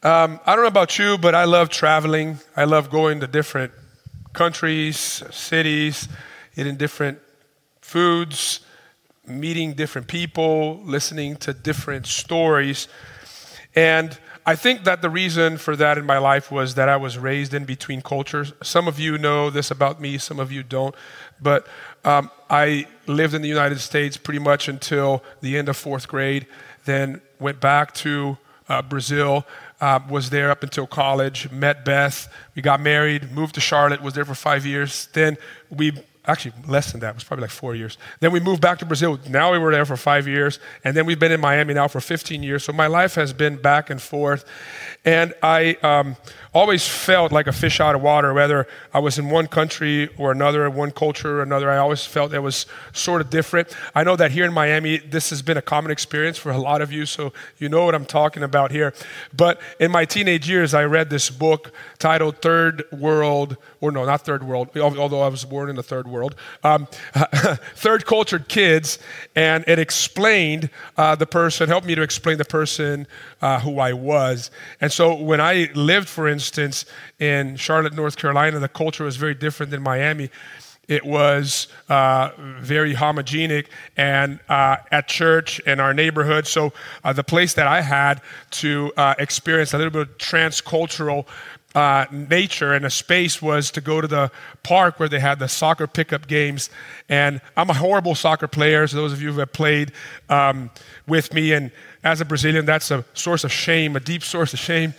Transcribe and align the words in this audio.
Um, 0.00 0.38
I 0.46 0.54
don't 0.54 0.62
know 0.62 0.68
about 0.68 0.96
you, 0.96 1.18
but 1.18 1.34
I 1.34 1.42
love 1.42 1.70
traveling. 1.70 2.38
I 2.56 2.64
love 2.64 2.88
going 2.88 3.18
to 3.18 3.26
different 3.26 3.72
countries, 4.32 5.24
cities, 5.32 6.08
eating 6.56 6.76
different 6.76 7.18
foods, 7.80 8.60
meeting 9.26 9.72
different 9.72 10.06
people, 10.06 10.80
listening 10.84 11.34
to 11.38 11.52
different 11.52 12.06
stories. 12.06 12.86
And 13.74 14.16
I 14.46 14.54
think 14.54 14.84
that 14.84 15.02
the 15.02 15.10
reason 15.10 15.58
for 15.58 15.74
that 15.74 15.98
in 15.98 16.06
my 16.06 16.18
life 16.18 16.52
was 16.52 16.76
that 16.76 16.88
I 16.88 16.96
was 16.96 17.18
raised 17.18 17.52
in 17.52 17.64
between 17.64 18.00
cultures. 18.00 18.52
Some 18.62 18.86
of 18.86 19.00
you 19.00 19.18
know 19.18 19.50
this 19.50 19.72
about 19.72 20.00
me, 20.00 20.16
some 20.16 20.38
of 20.38 20.52
you 20.52 20.62
don't. 20.62 20.94
But 21.42 21.66
um, 22.04 22.30
I 22.48 22.86
lived 23.08 23.34
in 23.34 23.42
the 23.42 23.48
United 23.48 23.80
States 23.80 24.16
pretty 24.16 24.38
much 24.38 24.68
until 24.68 25.24
the 25.40 25.58
end 25.58 25.68
of 25.68 25.76
fourth 25.76 26.06
grade, 26.06 26.46
then 26.84 27.20
went 27.40 27.60
back 27.60 27.94
to 27.94 28.38
uh, 28.68 28.82
Brazil 28.82 29.44
uh, 29.80 30.00
was 30.08 30.30
there 30.30 30.50
up 30.50 30.62
until 30.62 30.86
college, 30.86 31.50
met 31.50 31.84
Beth. 31.84 32.32
We 32.54 32.62
got 32.62 32.80
married, 32.80 33.32
moved 33.32 33.54
to 33.54 33.60
Charlotte, 33.60 34.02
was 34.02 34.14
there 34.14 34.24
for 34.24 34.34
five 34.34 34.66
years. 34.66 35.08
Then 35.12 35.36
we 35.70 35.92
actually 36.28 36.52
less 36.66 36.92
than 36.92 37.00
that, 37.00 37.10
it 37.10 37.14
was 37.14 37.24
probably 37.24 37.42
like 37.42 37.50
four 37.50 37.74
years. 37.74 37.96
Then 38.20 38.32
we 38.32 38.40
moved 38.40 38.60
back 38.60 38.78
to 38.80 38.84
Brazil. 38.84 39.18
Now 39.28 39.50
we 39.52 39.58
were 39.58 39.72
there 39.72 39.86
for 39.86 39.96
five 39.96 40.28
years. 40.28 40.60
And 40.84 40.96
then 40.96 41.06
we've 41.06 41.18
been 41.18 41.32
in 41.32 41.40
Miami 41.40 41.74
now 41.74 41.88
for 41.88 42.00
15 42.00 42.42
years. 42.42 42.64
So 42.64 42.72
my 42.72 42.86
life 42.86 43.14
has 43.14 43.32
been 43.32 43.56
back 43.56 43.88
and 43.88 44.00
forth. 44.00 44.44
And 45.04 45.32
I 45.42 45.78
um, 45.82 46.16
always 46.58 46.88
felt 46.88 47.30
like 47.30 47.46
a 47.46 47.52
fish 47.52 47.78
out 47.78 47.94
of 47.94 48.02
water, 48.02 48.34
whether 48.34 48.66
I 48.92 48.98
was 48.98 49.16
in 49.16 49.30
one 49.30 49.46
country 49.46 50.08
or 50.18 50.32
another, 50.32 50.68
one 50.68 50.90
culture 50.90 51.38
or 51.38 51.42
another. 51.42 51.70
I 51.70 51.76
always 51.76 52.04
felt 52.04 52.34
it 52.34 52.40
was 52.40 52.66
sort 52.92 53.20
of 53.20 53.30
different. 53.30 53.68
I 53.94 54.02
know 54.02 54.16
that 54.16 54.32
here 54.32 54.44
in 54.44 54.52
Miami, 54.52 54.98
this 54.98 55.30
has 55.30 55.40
been 55.40 55.56
a 55.56 55.62
common 55.62 55.92
experience 55.92 56.36
for 56.36 56.50
a 56.50 56.58
lot 56.58 56.82
of 56.82 56.90
you, 56.90 57.06
so 57.06 57.32
you 57.58 57.68
know 57.68 57.84
what 57.84 57.94
I'm 57.94 58.04
talking 58.04 58.42
about 58.42 58.72
here. 58.72 58.92
But 59.32 59.60
in 59.78 59.92
my 59.92 60.04
teenage 60.04 60.48
years, 60.50 60.74
I 60.74 60.82
read 60.82 61.10
this 61.10 61.30
book 61.30 61.72
titled 62.00 62.42
Third 62.42 62.82
World, 62.90 63.56
or 63.80 63.92
no, 63.92 64.04
not 64.04 64.22
Third 64.22 64.42
World, 64.42 64.76
although 64.76 65.22
I 65.22 65.28
was 65.28 65.44
born 65.44 65.70
in 65.70 65.76
the 65.76 65.84
Third 65.84 66.08
World, 66.08 66.34
um, 66.64 66.88
Third 67.76 68.04
Cultured 68.04 68.48
Kids, 68.48 68.98
and 69.36 69.64
it 69.68 69.78
explained 69.78 70.70
uh, 70.96 71.14
the 71.14 71.26
person, 71.26 71.68
helped 71.68 71.86
me 71.86 71.94
to 71.94 72.02
explain 72.02 72.36
the 72.36 72.44
person 72.44 73.06
uh, 73.40 73.60
who 73.60 73.78
I 73.78 73.92
was. 73.92 74.50
And 74.80 74.90
so 74.90 75.14
when 75.14 75.40
I 75.40 75.70
lived, 75.74 76.08
for 76.08 76.26
instance, 76.26 76.47
in 77.18 77.56
Charlotte, 77.56 77.94
North 77.94 78.16
Carolina, 78.16 78.58
the 78.60 78.68
culture 78.68 79.04
was 79.04 79.16
very 79.16 79.34
different 79.34 79.70
than 79.70 79.82
Miami. 79.82 80.30
It 80.88 81.04
was 81.04 81.66
uh, 81.90 82.30
very 82.38 82.94
homogenic 82.94 83.66
and 83.98 84.40
uh, 84.48 84.76
at 84.90 85.06
church 85.06 85.60
in 85.60 85.80
our 85.80 85.92
neighborhood. 85.92 86.46
So, 86.46 86.72
uh, 87.04 87.12
the 87.12 87.24
place 87.24 87.52
that 87.54 87.66
I 87.66 87.82
had 87.82 88.22
to 88.52 88.90
uh, 88.96 89.14
experience 89.18 89.74
a 89.74 89.78
little 89.78 89.90
bit 89.90 90.02
of 90.02 90.16
transcultural 90.16 91.26
uh, 91.74 92.06
nature 92.10 92.72
and 92.72 92.86
a 92.86 92.90
space 92.90 93.42
was 93.42 93.70
to 93.72 93.82
go 93.82 94.00
to 94.00 94.08
the 94.08 94.30
park 94.62 94.98
where 94.98 95.08
they 95.08 95.20
had 95.20 95.38
the 95.38 95.48
soccer 95.48 95.86
pickup 95.86 96.26
games. 96.26 96.70
And 97.10 97.42
I'm 97.56 97.68
a 97.68 97.74
horrible 97.74 98.14
soccer 98.14 98.48
player, 98.48 98.86
so 98.86 98.96
those 98.96 99.12
of 99.12 99.20
you 99.20 99.32
who 99.32 99.40
have 99.40 99.52
played 99.52 99.92
um, 100.30 100.70
with 101.06 101.34
me, 101.34 101.52
and 101.52 101.70
as 102.04 102.20
a 102.20 102.24
Brazilian, 102.24 102.64
that's 102.64 102.90
a 102.90 103.04
source 103.14 103.44
of 103.44 103.52
shame, 103.52 103.96
a 103.96 104.00
deep 104.00 104.22
source 104.22 104.52
of 104.52 104.60
shame. 104.60 104.94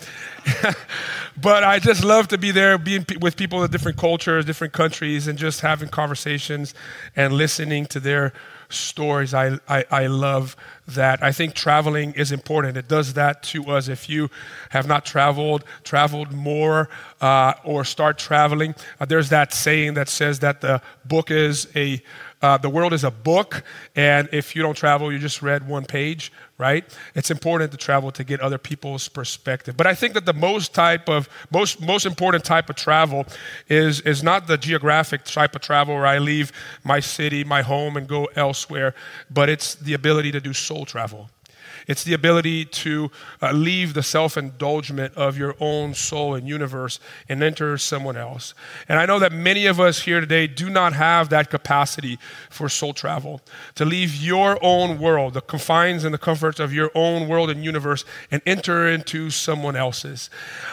but 1.41 1.64
I 1.64 1.80
just 1.80 2.03
love 2.03 2.28
to 2.30 2.38
be 2.38 2.52
there, 2.52 2.78
being 2.78 3.06
with 3.22 3.38
people 3.38 3.64
of 3.64 3.72
different 3.72 3.97
cultures, 3.97 4.45
different 4.45 4.73
countries, 4.73 5.28
and 5.28 5.39
just 5.39 5.61
having 5.61 5.89
conversations 5.89 6.73
and 7.16 7.33
listening 7.33 7.86
to 7.88 8.00
their 8.00 8.33
stories. 8.69 9.33
I, 9.33 9.59
I, 9.67 9.86
I, 9.89 10.08
love 10.08 10.56
that. 10.89 11.23
I 11.23 11.31
think 11.31 11.56
traveling 11.56 12.14
is 12.14 12.31
important. 12.31 12.78
It 12.78 12.88
does 12.88 13.13
that 13.13 13.41
to 13.44 13.66
us. 13.66 13.88
If 13.88 14.09
you 14.09 14.30
have 14.69 14.88
not 14.88 15.06
traveled, 15.06 15.63
traveled 15.84 16.31
more, 16.31 16.89
uh, 17.19 17.53
or 17.63 17.84
start 17.84 18.19
traveling, 18.19 18.75
uh, 19.00 19.06
there's 19.06 19.30
that 19.30 19.53
saying 19.53 19.95
that 19.95 20.08
says 20.08 20.39
that 20.39 20.61
the 20.61 20.81
book 21.06 21.31
is 21.31 21.67
a 21.75 22.02
uh, 22.41 22.58
the 22.58 22.69
world 22.69 22.94
is 22.94 23.03
a 23.03 23.12
book, 23.12 23.63
and 23.97 24.29
if 24.31 24.56
you 24.56 24.62
don't 24.62 24.78
travel, 24.78 25.12
you 25.12 25.19
just 25.19 25.41
read 25.41 25.68
one 25.68 25.84
page, 25.84 26.31
right? 26.59 26.84
It's 27.16 27.31
important 27.31 27.72
to 27.72 27.78
travel 27.78 28.12
to 28.12 28.24
get 28.24 28.40
other 28.42 28.59
people's 28.59 29.08
perspective. 29.08 29.75
But 29.75 29.88
I 29.88 29.96
think 29.96 30.14
that 30.14 30.25
the 30.25 30.34
most 30.34 30.75
type 30.75 31.09
of 31.09 31.28
most 31.52 31.81
most 31.81 32.06
important 32.06 32.44
type 32.44 32.70
of 32.70 32.75
travel 32.75 33.25
is 33.68 34.02
is 34.02 34.22
not 34.22 34.46
the 34.46 34.58
geographic 34.58 35.24
type 35.24 35.56
of 35.56 35.62
travel 35.62 35.96
where 35.96 36.06
I 36.06 36.20
leave 36.20 36.52
my 36.84 37.00
city, 37.00 37.44
my 37.44 37.64
home, 37.64 37.97
and 37.97 38.08
go 38.08 38.25
elsewhere, 38.36 38.94
but 39.31 39.50
it's 39.50 39.74
the 39.75 39.94
ability 39.94 40.31
to 40.34 40.42
do 40.42 40.53
soul 40.53 40.86
travel. 40.86 41.30
It's 41.88 42.03
the 42.03 42.13
ability 42.13 42.66
to 42.66 43.12
uh, 43.41 43.51
leave 43.51 43.94
the 43.94 44.03
self 44.03 44.38
indulgence 44.38 44.79
of 45.16 45.38
your 45.38 45.56
own 45.59 45.94
soul 45.94 46.35
and 46.35 46.47
universe 46.47 47.00
and 47.28 47.44
enter 47.44 47.78
someone 47.78 48.17
else. 48.17 48.53
And 48.88 49.00
I 49.00 49.06
know 49.06 49.19
that 49.19 49.31
many 49.31 49.66
of 49.66 49.79
us 49.79 50.01
here 50.01 50.19
today 50.19 50.47
do 50.47 50.69
not 50.69 50.94
have 50.94 51.29
that 51.29 51.50
capacity 51.50 52.17
for 52.50 52.69
soul 52.69 52.94
travel, 52.94 53.41
to 53.75 53.85
leave 53.85 54.16
your 54.16 54.57
own 54.63 55.00
world, 55.00 55.34
the 55.34 55.41
confines 55.41 56.03
and 56.03 56.13
the 56.13 56.19
comforts 56.19 56.59
of 56.59 56.73
your 56.73 56.91
own 56.95 57.28
world 57.28 57.50
and 57.50 57.63
universe, 57.63 58.06
and 58.31 58.41
enter 58.46 58.88
into 58.88 59.29
someone 59.29 59.75
else's. 59.75 60.29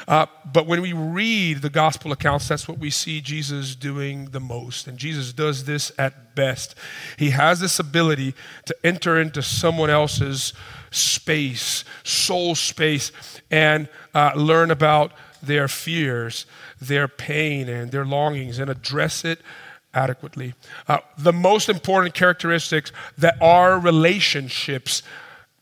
Uh, 0.07 0.27
but 0.53 0.67
when 0.67 0.81
we 0.81 0.93
read 0.93 1.63
the 1.63 1.71
gospel 1.71 2.13
accounts, 2.13 2.49
that's 2.49 2.69
what 2.69 2.79
we 2.79 2.91
see 2.91 3.21
Jesus 3.21 3.75
doing 3.75 4.27
the 4.27 4.41
most. 4.41 4.87
And 4.87 4.99
Jesus 4.99 5.33
does 5.33 5.65
this 5.65 5.93
at 5.99 6.35
best. 6.35 6.75
He 7.19 7.31
has 7.31 7.61
this 7.61 7.79
ability 7.79 8.35
to 8.67 8.77
enter 8.85 9.21
into 9.21 9.43
someone 9.43 9.91
else's 9.91 10.53
space, 10.97 11.85
soul 12.05 12.55
space, 12.55 13.13
and 13.51 13.89
uh, 14.15 14.33
learn 14.35 14.71
about 14.71 15.13
their 15.43 15.69
fears, 15.69 16.47
their 16.81 17.07
pain, 17.09 17.69
and 17.69 17.91
their 17.93 18.05
longings, 18.05 18.59
and 18.59 18.71
address 18.71 19.25
it 19.25 19.41
adequately. 19.95 20.55
Uh, 20.89 20.99
the 21.17 21.33
most 21.33 21.69
important 21.69 22.15
characteristics 22.15 22.93
that 23.17 23.41
our 23.41 23.79
relationships 23.79 25.03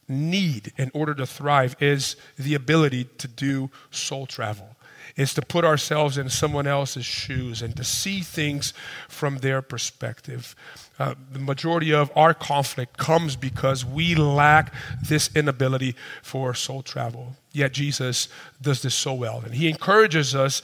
need 0.08 0.72
in 0.76 0.90
order 0.92 1.14
to 1.14 1.26
thrive 1.26 1.76
is 1.80 2.16
the 2.38 2.54
ability 2.54 3.04
to 3.18 3.28
do 3.28 3.70
soul 3.90 4.26
travel 4.26 4.74
is 5.16 5.34
to 5.34 5.42
put 5.42 5.64
ourselves 5.64 6.18
in 6.18 6.28
someone 6.28 6.66
else's 6.66 7.06
shoes 7.06 7.62
and 7.62 7.76
to 7.76 7.84
see 7.84 8.20
things 8.20 8.74
from 9.08 9.38
their 9.38 9.62
perspective. 9.62 10.56
Uh, 10.98 11.14
the 11.32 11.40
majority 11.40 11.92
of 11.92 12.10
our 12.14 12.32
conflict 12.32 12.96
comes 12.96 13.34
because 13.34 13.84
we 13.84 14.14
lack 14.14 14.72
this 15.02 15.28
inability 15.34 15.96
for 16.22 16.54
soul 16.54 16.82
travel. 16.82 17.36
Yet 17.52 17.72
Jesus 17.72 18.28
does 18.62 18.82
this 18.82 18.94
so 18.94 19.12
well. 19.14 19.42
And 19.44 19.54
he 19.54 19.68
encourages 19.68 20.34
us 20.34 20.62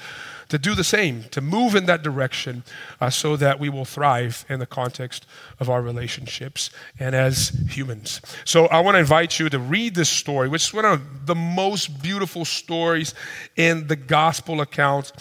to 0.50 0.58
do 0.58 0.74
the 0.74 0.84
same, 0.84 1.24
to 1.30 1.40
move 1.40 1.74
in 1.74 1.86
that 1.86 2.02
direction 2.02 2.64
uh, 3.00 3.08
so 3.08 3.36
that 3.36 3.58
we 3.58 3.68
will 3.68 3.84
thrive 3.84 4.44
in 4.48 4.58
the 4.58 4.66
context 4.66 5.26
of 5.60 5.70
our 5.70 5.80
relationships 5.80 6.70
and 6.98 7.14
as 7.14 7.50
humans. 7.68 8.20
So 8.44 8.66
I 8.66 8.80
want 8.80 8.96
to 8.96 8.98
invite 8.98 9.38
you 9.38 9.48
to 9.48 9.58
read 9.58 9.94
this 9.94 10.10
story, 10.10 10.48
which 10.48 10.64
is 10.64 10.74
one 10.74 10.84
of 10.84 11.26
the 11.26 11.36
most 11.36 12.02
beautiful 12.02 12.44
stories 12.44 13.14
in 13.56 13.86
the 13.86 13.96
gospel 13.96 14.60
accounts. 14.60 15.12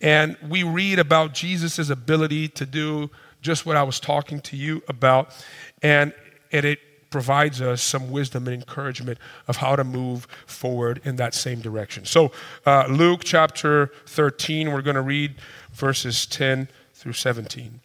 And 0.00 0.36
we 0.48 0.62
read 0.62 0.98
about 0.98 1.34
Jesus' 1.34 1.90
ability 1.90 2.48
to 2.48 2.64
do 2.64 3.10
just 3.42 3.66
what 3.66 3.76
I 3.76 3.82
was 3.82 4.00
talking 4.00 4.40
to 4.42 4.56
you 4.56 4.82
about. 4.88 5.34
And, 5.82 6.12
and 6.52 6.64
it 6.64 6.78
provides 7.10 7.60
us 7.60 7.82
some 7.82 8.10
wisdom 8.10 8.46
and 8.46 8.54
encouragement 8.54 9.18
of 9.48 9.56
how 9.56 9.76
to 9.76 9.84
move 9.84 10.26
forward 10.46 11.00
in 11.04 11.16
that 11.16 11.34
same 11.34 11.60
direction. 11.60 12.04
So, 12.04 12.30
uh, 12.64 12.86
Luke 12.88 13.22
chapter 13.24 13.90
13, 14.06 14.72
we're 14.72 14.82
going 14.82 14.96
to 14.96 15.02
read 15.02 15.34
verses 15.72 16.24
10 16.26 16.68
through 16.94 17.14
17. 17.14 17.80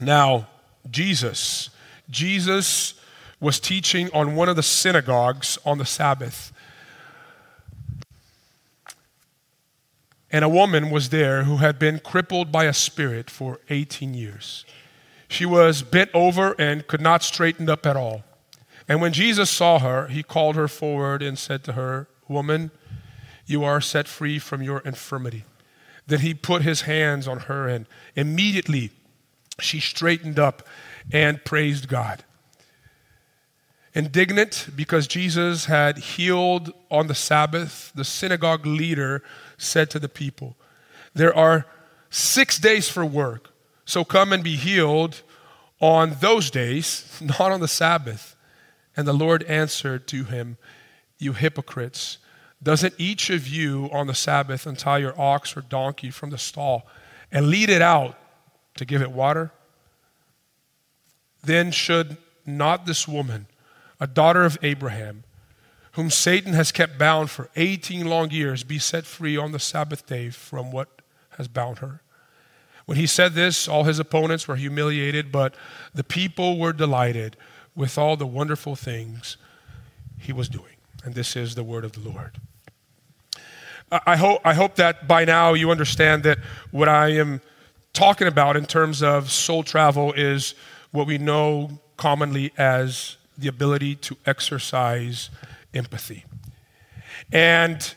Now, 0.00 0.48
Jesus, 0.90 1.70
Jesus 2.08 2.94
was 3.38 3.60
teaching 3.60 4.10
on 4.12 4.34
one 4.34 4.48
of 4.48 4.56
the 4.56 4.62
synagogues 4.62 5.58
on 5.64 5.78
the 5.78 5.84
Sabbath. 5.86 6.52
And 10.32 10.44
a 10.44 10.48
woman 10.48 10.90
was 10.90 11.08
there 11.08 11.44
who 11.44 11.56
had 11.56 11.78
been 11.78 11.98
crippled 11.98 12.52
by 12.52 12.64
a 12.64 12.72
spirit 12.72 13.30
for 13.30 13.58
18 13.68 14.14
years. 14.14 14.64
She 15.28 15.44
was 15.44 15.82
bent 15.82 16.10
over 16.14 16.54
and 16.58 16.86
could 16.86 17.00
not 17.00 17.22
straighten 17.22 17.68
up 17.68 17.86
at 17.86 17.96
all. 17.96 18.22
And 18.88 19.00
when 19.00 19.12
Jesus 19.12 19.50
saw 19.50 19.78
her, 19.78 20.08
he 20.08 20.22
called 20.22 20.56
her 20.56 20.68
forward 20.68 21.22
and 21.22 21.38
said 21.38 21.62
to 21.64 21.72
her, 21.72 22.08
Woman, 22.28 22.70
you 23.46 23.64
are 23.64 23.80
set 23.80 24.06
free 24.08 24.38
from 24.38 24.62
your 24.62 24.80
infirmity. 24.80 25.44
Then 26.06 26.20
he 26.20 26.34
put 26.34 26.62
his 26.62 26.82
hands 26.82 27.28
on 27.28 27.40
her, 27.40 27.68
and 27.68 27.86
immediately 28.16 28.90
she 29.60 29.78
straightened 29.78 30.38
up 30.38 30.66
and 31.12 31.44
praised 31.44 31.88
God. 31.88 32.24
Indignant 33.92 34.68
because 34.76 35.08
Jesus 35.08 35.64
had 35.64 35.98
healed 35.98 36.72
on 36.90 37.08
the 37.08 37.14
Sabbath, 37.14 37.90
the 37.94 38.04
synagogue 38.04 38.64
leader 38.64 39.22
said 39.58 39.90
to 39.90 39.98
the 39.98 40.08
people, 40.08 40.56
There 41.12 41.36
are 41.36 41.66
six 42.08 42.58
days 42.58 42.88
for 42.88 43.04
work, 43.04 43.50
so 43.84 44.04
come 44.04 44.32
and 44.32 44.44
be 44.44 44.54
healed 44.54 45.22
on 45.80 46.16
those 46.20 46.50
days, 46.50 47.18
not 47.20 47.52
on 47.52 47.60
the 47.60 47.68
Sabbath. 47.68 48.36
And 48.96 49.08
the 49.08 49.12
Lord 49.12 49.42
answered 49.44 50.06
to 50.08 50.24
him, 50.24 50.56
You 51.18 51.32
hypocrites, 51.32 52.18
Doesn't 52.62 52.94
each 52.98 53.28
of 53.28 53.48
you 53.48 53.88
on 53.92 54.06
the 54.06 54.14
Sabbath 54.14 54.66
untie 54.66 54.98
your 54.98 55.18
ox 55.20 55.56
or 55.56 55.62
donkey 55.62 56.10
from 56.10 56.30
the 56.30 56.38
stall 56.38 56.86
and 57.32 57.48
lead 57.48 57.70
it 57.70 57.82
out 57.82 58.16
to 58.76 58.84
give 58.84 59.02
it 59.02 59.10
water? 59.10 59.50
Then 61.42 61.72
should 61.72 62.18
not 62.46 62.86
this 62.86 63.08
woman, 63.08 63.46
a 64.00 64.06
daughter 64.06 64.44
of 64.44 64.58
Abraham, 64.62 65.24
whom 65.92 66.10
Satan 66.10 66.54
has 66.54 66.72
kept 66.72 66.98
bound 66.98 67.30
for 67.30 67.50
18 67.56 68.06
long 68.06 68.30
years, 68.30 68.64
be 68.64 68.78
set 68.78 69.04
free 69.04 69.36
on 69.36 69.52
the 69.52 69.58
Sabbath 69.58 70.06
day 70.06 70.30
from 70.30 70.72
what 70.72 70.88
has 71.30 71.48
bound 71.48 71.78
her? 71.78 72.00
When 72.86 72.96
he 72.96 73.06
said 73.06 73.34
this, 73.34 73.68
all 73.68 73.84
his 73.84 73.98
opponents 73.98 74.48
were 74.48 74.56
humiliated, 74.56 75.30
but 75.30 75.54
the 75.94 76.02
people 76.02 76.58
were 76.58 76.72
delighted 76.72 77.36
with 77.76 77.98
all 77.98 78.16
the 78.16 78.26
wonderful 78.26 78.74
things 78.74 79.36
he 80.18 80.32
was 80.32 80.48
doing. 80.48 80.76
And 81.04 81.14
this 81.14 81.36
is 81.36 81.54
the 81.54 81.64
word 81.64 81.84
of 81.84 81.92
the 81.92 82.00
Lord. 82.00 82.38
I 83.92 84.16
hope, 84.16 84.40
I 84.44 84.54
hope 84.54 84.76
that 84.76 85.08
by 85.08 85.24
now 85.24 85.54
you 85.54 85.70
understand 85.70 86.22
that 86.22 86.38
what 86.70 86.88
I 86.88 87.08
am 87.08 87.40
talking 87.92 88.28
about 88.28 88.56
in 88.56 88.64
terms 88.64 89.02
of 89.02 89.30
soul 89.30 89.64
travel 89.64 90.12
is 90.12 90.54
what 90.92 91.08
we 91.08 91.18
know 91.18 91.80
commonly 91.96 92.52
as 92.56 93.16
the 93.40 93.48
ability 93.48 93.94
to 93.96 94.16
exercise 94.26 95.30
empathy. 95.74 96.24
And 97.32 97.94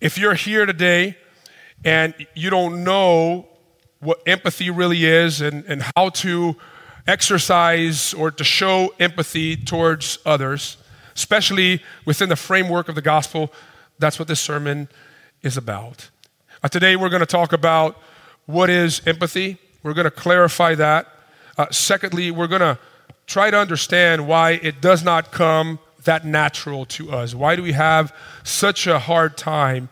if 0.00 0.18
you're 0.18 0.34
here 0.34 0.66
today 0.66 1.16
and 1.84 2.14
you 2.34 2.50
don't 2.50 2.84
know 2.84 3.46
what 4.00 4.20
empathy 4.26 4.70
really 4.70 5.04
is 5.04 5.40
and, 5.40 5.64
and 5.66 5.82
how 5.96 6.10
to 6.10 6.56
exercise 7.06 8.14
or 8.14 8.30
to 8.30 8.44
show 8.44 8.94
empathy 9.00 9.56
towards 9.56 10.18
others, 10.24 10.76
especially 11.14 11.82
within 12.04 12.28
the 12.28 12.36
framework 12.36 12.88
of 12.88 12.94
the 12.94 13.02
gospel, 13.02 13.52
that's 13.98 14.18
what 14.18 14.28
this 14.28 14.40
sermon 14.40 14.88
is 15.42 15.56
about. 15.56 16.10
Uh, 16.62 16.68
today, 16.68 16.96
we're 16.96 17.08
going 17.08 17.20
to 17.20 17.26
talk 17.26 17.52
about 17.52 17.96
what 18.46 18.70
is 18.70 19.02
empathy. 19.06 19.58
We're 19.82 19.94
going 19.94 20.04
to 20.04 20.10
clarify 20.10 20.74
that. 20.76 21.06
Uh, 21.56 21.66
secondly, 21.70 22.30
we're 22.30 22.46
going 22.46 22.60
to 22.60 22.78
try 23.28 23.52
to 23.52 23.56
understand 23.56 24.26
why 24.26 24.58
it 24.60 24.80
does 24.80 25.04
not 25.04 25.30
come 25.30 25.78
that 26.02 26.24
natural 26.24 26.84
to 26.86 27.12
us. 27.12 27.32
Why 27.32 27.54
do 27.54 27.62
we 27.62 27.72
have 27.72 28.12
such 28.42 28.88
a 28.88 28.98
hard 28.98 29.36
time 29.36 29.88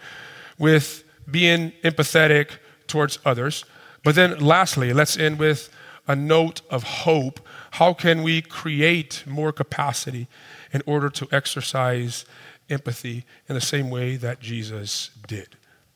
with 0.59 1.05
being 1.31 1.73
empathetic 1.85 2.59
towards 2.89 3.21
others? 3.25 3.65
But 4.03 4.17
then, 4.17 4.41
lastly, 4.41 4.93
let's 4.93 5.17
end 5.17 5.39
with 5.39 5.69
a 6.09 6.17
note 6.17 6.63
of 6.71 6.83
hope. 6.83 7.39
How 7.73 7.93
can 7.93 8.25
we 8.25 8.43
create 8.43 9.23
more 9.27 9.53
capacity 9.53 10.27
in 10.73 10.83
order 10.87 11.09
to 11.11 11.29
exercise 11.31 12.25
empathy 12.69 13.25
in 13.49 13.55
the 13.55 13.61
same 13.61 13.91
way 13.91 14.17
that 14.17 14.41
Jesus 14.41 15.11
did. 15.27 15.49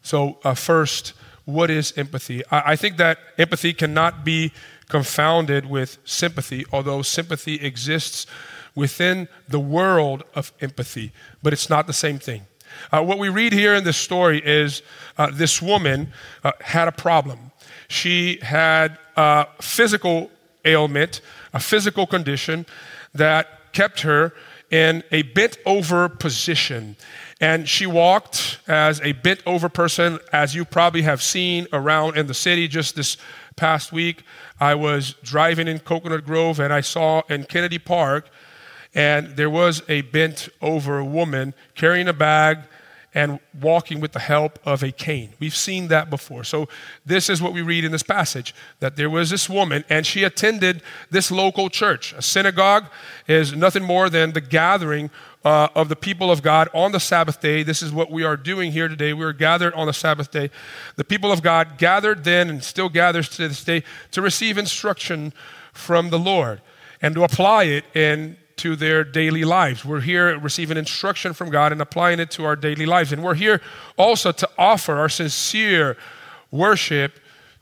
So, 0.02 0.38
uh, 0.44 0.54
first, 0.54 1.12
what 1.44 1.70
is 1.70 1.92
empathy? 1.96 2.42
I, 2.50 2.72
I 2.72 2.76
think 2.76 2.96
that 2.96 3.18
empathy 3.38 3.72
cannot 3.72 4.24
be 4.24 4.52
confounded 4.90 5.64
with 5.66 5.98
sympathy, 6.04 6.66
although 6.72 7.00
sympathy 7.00 7.54
exists 7.54 8.26
within 8.74 9.28
the 9.48 9.60
world 9.60 10.22
of 10.34 10.52
empathy, 10.60 11.12
but 11.42 11.52
it's 11.52 11.70
not 11.70 11.86
the 11.86 11.92
same 11.92 12.18
thing. 12.18 12.46
Uh, 12.92 13.02
what 13.02 13.18
we 13.18 13.28
read 13.28 13.52
here 13.52 13.74
in 13.74 13.84
this 13.84 13.96
story 13.96 14.40
is 14.44 14.82
uh, 15.18 15.30
this 15.32 15.60
woman 15.60 16.12
uh, 16.44 16.52
had 16.60 16.88
a 16.88 16.92
problem. 16.92 17.50
She 17.88 18.38
had 18.42 18.98
a 19.16 19.46
physical 19.60 20.30
ailment, 20.64 21.20
a 21.52 21.60
physical 21.60 22.06
condition 22.06 22.66
that 23.14 23.72
kept 23.72 24.02
her 24.02 24.32
in 24.70 25.02
a 25.10 25.22
bent 25.22 25.58
over 25.66 26.08
position. 26.08 26.96
And 27.40 27.68
she 27.68 27.86
walked 27.86 28.60
as 28.68 29.00
a 29.00 29.12
bent 29.12 29.42
over 29.46 29.68
person, 29.68 30.20
as 30.32 30.54
you 30.54 30.64
probably 30.64 31.02
have 31.02 31.22
seen 31.22 31.66
around 31.72 32.16
in 32.16 32.26
the 32.28 32.34
city 32.34 32.68
just 32.68 32.94
this 32.94 33.16
past 33.56 33.92
week. 33.92 34.22
I 34.60 34.74
was 34.74 35.14
driving 35.22 35.66
in 35.66 35.78
Coconut 35.78 36.26
Grove 36.26 36.60
and 36.60 36.72
I 36.72 36.82
saw 36.82 37.22
in 37.28 37.44
Kennedy 37.44 37.78
Park, 37.78 38.28
and 38.94 39.36
there 39.36 39.50
was 39.50 39.82
a 39.88 40.02
bent 40.02 40.48
over 40.60 41.02
woman 41.02 41.54
carrying 41.74 42.08
a 42.08 42.12
bag 42.12 42.58
and 43.14 43.40
walking 43.60 44.00
with 44.00 44.12
the 44.12 44.20
help 44.20 44.58
of 44.64 44.82
a 44.82 44.92
cane. 44.92 45.30
We've 45.40 45.56
seen 45.56 45.88
that 45.88 46.10
before. 46.10 46.44
So, 46.44 46.68
this 47.04 47.28
is 47.28 47.42
what 47.42 47.52
we 47.52 47.62
read 47.62 47.84
in 47.84 47.90
this 47.90 48.04
passage 48.04 48.54
that 48.78 48.96
there 48.96 49.10
was 49.10 49.30
this 49.30 49.48
woman, 49.48 49.84
and 49.88 50.06
she 50.06 50.22
attended 50.22 50.82
this 51.10 51.30
local 51.30 51.70
church. 51.70 52.12
A 52.12 52.22
synagogue 52.22 52.86
is 53.26 53.54
nothing 53.54 53.82
more 53.82 54.08
than 54.10 54.32
the 54.32 54.40
gathering 54.40 55.10
uh, 55.44 55.68
of 55.74 55.88
the 55.88 55.96
people 55.96 56.30
of 56.30 56.42
God 56.42 56.68
on 56.74 56.92
the 56.92 57.00
Sabbath 57.00 57.40
day. 57.40 57.62
This 57.62 57.82
is 57.82 57.92
what 57.92 58.10
we 58.10 58.24
are 58.24 58.36
doing 58.36 58.72
here 58.72 58.88
today. 58.88 59.12
We 59.12 59.24
are 59.24 59.32
gathered 59.32 59.74
on 59.74 59.86
the 59.86 59.92
Sabbath 59.92 60.30
day. 60.30 60.50
The 60.96 61.04
people 61.04 61.32
of 61.32 61.42
God 61.42 61.78
gathered 61.78 62.24
then 62.24 62.50
and 62.50 62.62
still 62.62 62.88
gathers 62.88 63.28
to 63.30 63.48
this 63.48 63.64
day 63.64 63.82
to 64.10 64.20
receive 64.20 64.58
instruction 64.58 65.32
from 65.72 66.10
the 66.10 66.18
Lord 66.18 66.60
and 67.00 67.14
to 67.14 67.24
apply 67.24 67.64
it 67.64 67.84
in 67.94 68.36
to 68.56 68.76
their 68.76 69.04
daily 69.04 69.44
lives. 69.44 69.84
We're 69.86 70.00
here 70.00 70.38
receiving 70.38 70.76
instruction 70.76 71.32
from 71.32 71.48
God 71.48 71.72
and 71.72 71.80
applying 71.80 72.20
it 72.20 72.30
to 72.32 72.44
our 72.44 72.56
daily 72.56 72.84
lives. 72.84 73.10
And 73.10 73.24
we're 73.24 73.34
here 73.34 73.62
also 73.96 74.32
to 74.32 74.48
offer 74.58 74.96
our 74.96 75.08
sincere 75.08 75.96
worship 76.50 77.19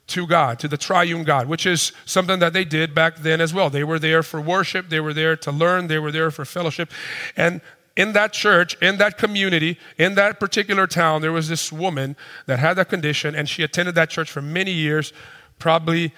to 0.08 0.26
God, 0.26 0.58
to 0.58 0.68
the 0.68 0.76
triune 0.76 1.22
God, 1.24 1.46
which 1.46 1.66
is 1.66 1.92
something 2.04 2.38
that 2.40 2.52
they 2.52 2.64
did 2.64 2.94
back 2.94 3.18
then 3.18 3.40
as 3.40 3.54
well. 3.54 3.70
They 3.70 3.84
were 3.84 3.98
there 3.98 4.22
for 4.22 4.40
worship, 4.40 4.88
they 4.88 5.00
were 5.00 5.14
there 5.14 5.36
to 5.36 5.52
learn, 5.52 5.86
they 5.86 5.98
were 5.98 6.12
there 6.12 6.30
for 6.30 6.44
fellowship. 6.44 6.90
And 7.36 7.60
in 7.96 8.12
that 8.12 8.32
church, 8.32 8.76
in 8.80 8.98
that 8.98 9.18
community, 9.18 9.78
in 9.98 10.14
that 10.14 10.40
particular 10.40 10.86
town, 10.86 11.20
there 11.20 11.32
was 11.32 11.48
this 11.48 11.72
woman 11.72 12.16
that 12.46 12.58
had 12.58 12.74
that 12.74 12.88
condition, 12.88 13.34
and 13.34 13.48
she 13.48 13.62
attended 13.62 13.94
that 13.96 14.08
church 14.08 14.30
for 14.30 14.40
many 14.40 14.70
years, 14.70 15.12
probably 15.58 16.14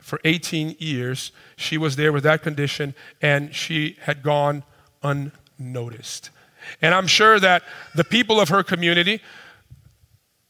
for 0.00 0.20
18 0.24 0.76
years. 0.78 1.32
She 1.56 1.78
was 1.78 1.96
there 1.96 2.12
with 2.12 2.24
that 2.24 2.42
condition, 2.42 2.94
and 3.22 3.54
she 3.54 3.96
had 4.00 4.22
gone 4.22 4.64
unnoticed. 5.02 6.30
And 6.82 6.94
I'm 6.94 7.06
sure 7.06 7.38
that 7.40 7.62
the 7.94 8.04
people 8.04 8.40
of 8.40 8.48
her 8.48 8.62
community 8.62 9.22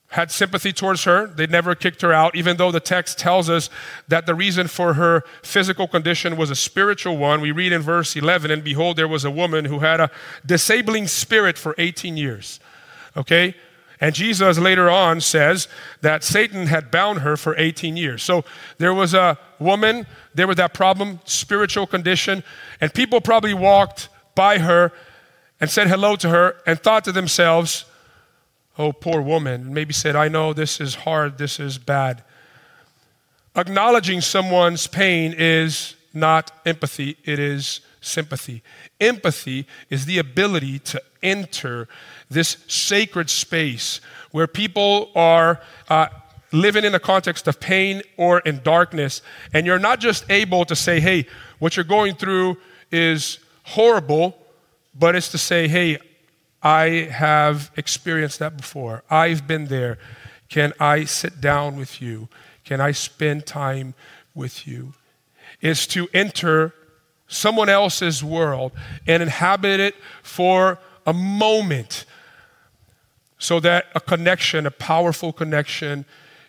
had 0.08 0.31
sympathy 0.31 0.72
towards 0.72 1.05
her. 1.05 1.26
They 1.26 1.46
never 1.46 1.75
kicked 1.75 2.00
her 2.00 2.12
out, 2.12 2.34
even 2.34 2.56
though 2.56 2.72
the 2.72 2.81
text 2.81 3.19
tells 3.19 3.50
us 3.50 3.69
that 4.08 4.25
the 4.25 4.34
reason 4.34 4.66
for 4.66 4.94
her 4.94 5.22
physical 5.43 5.87
condition 5.87 6.37
was 6.37 6.50
a 6.50 6.56
spiritual 6.56 7.19
one. 7.19 7.40
We 7.43 7.52
read 7.52 7.72
in 7.72 7.82
verse 7.82 8.16
11, 8.16 8.50
and 8.50 8.64
behold, 8.64 8.96
there 8.96 9.08
was 9.08 9.25
a 9.25 9.31
woman 9.31 9.66
who 9.66 9.81
had 9.81 10.00
a 10.00 10.10
disabling 10.46 11.08
spirit 11.08 11.58
for 11.58 11.75
18 11.76 12.16
years. 12.16 12.58
Okay? 13.16 13.55
And 14.00 14.14
Jesus 14.14 14.58
later 14.58 14.88
on 14.88 15.20
says 15.20 15.69
that 16.00 16.24
Satan 16.24 16.69
had 16.69 16.91
bound 16.91 17.20
her 17.20 17.36
for 17.36 17.55
18 17.58 17.96
years. 17.96 18.22
So 18.22 18.44
there 18.79 18.94
was 18.94 19.12
a 19.12 19.38
woman, 19.58 20.06
there 20.34 20.46
was 20.46 20.56
that 20.56 20.72
problem, 20.72 21.20
spiritual 21.24 21.86
condition, 21.86 22.44
and 22.81 22.94
people 22.94 23.20
probably 23.20 23.55
walked 23.55 24.08
by 24.34 24.58
her 24.58 24.93
and 25.60 25.69
said 25.69 25.88
hello 25.88 26.17
to 26.17 26.29
her 26.29 26.56
and 26.65 26.81
thought 26.81 27.05
to 27.05 27.12
themselves, 27.12 27.84
oh, 28.79 28.93
poor 28.93 29.20
woman. 29.20 29.75
Maybe 29.75 29.93
said, 29.93 30.15
I 30.15 30.29
know 30.29 30.53
this 30.53 30.81
is 30.81 30.94
hard, 30.94 31.37
this 31.37 31.58
is 31.58 31.79
bad. 31.79 32.23
Acknowledging 33.56 34.20
someone's 34.20 34.87
pain 34.87 35.35
is 35.37 35.97
not 36.15 36.53
empathy, 36.65 37.17
it 37.25 37.39
is 37.39 37.81
sympathy. 38.01 38.63
Empathy 39.01 39.67
is 39.91 40.06
the 40.06 40.19
ability 40.19 40.79
to 40.79 41.03
enter 41.23 41.89
this 42.31 42.58
sacred 42.69 43.29
space 43.29 44.01
where 44.31 44.47
people 44.47 45.11
are 45.17 45.61
uh, 45.89 46.06
living 46.53 46.85
in 46.85 46.93
the 46.93 47.01
context 47.01 47.49
of 47.49 47.58
pain 47.58 48.03
or 48.17 48.39
in 48.41 48.61
darkness, 48.63 49.23
and 49.53 49.67
you're 49.67 49.79
not 49.79 50.01
just 50.01 50.25
able 50.31 50.65
to 50.65 50.77
say, 50.77 51.01
hey, 51.01 51.27
what 51.58 51.77
you're 51.77 51.85
going 51.85 52.15
through 52.15 52.56
is 52.93 53.39
horrible, 53.65 54.39
but 54.94 55.15
it's 55.17 55.29
to 55.31 55.39
say, 55.39 55.69
hey, 55.69 55.99
I 56.62 57.08
have 57.10 57.70
experienced 57.77 58.38
that 58.41 58.56
before. 58.56 59.05
I've 59.10 59.46
been 59.46 59.67
there. 59.67 59.98
Can 60.48 60.72
I 60.81 61.05
sit 61.05 61.41
down 61.41 61.77
with 61.77 62.03
you? 62.03 62.29
Can 62.65 62.81
I 62.81 62.93
spend 62.93 63.46
time 63.46 63.94
with 64.34 64.67
you? 64.67 64.94
Is 65.60 65.86
to 65.88 66.08
enter 66.12 66.74
someone 67.29 67.69
else's 67.69 68.24
world 68.24 68.72
and 69.06 69.22
inhabit 69.22 69.81
it 69.81 69.94
for 70.22 70.79
a 71.06 71.12
moment 71.12 72.05
so 73.38 73.60
that 73.60 73.86
a 73.94 74.00
connection, 74.00 74.67
a 74.67 74.70
powerful 74.70 75.32
connection, 75.32 76.05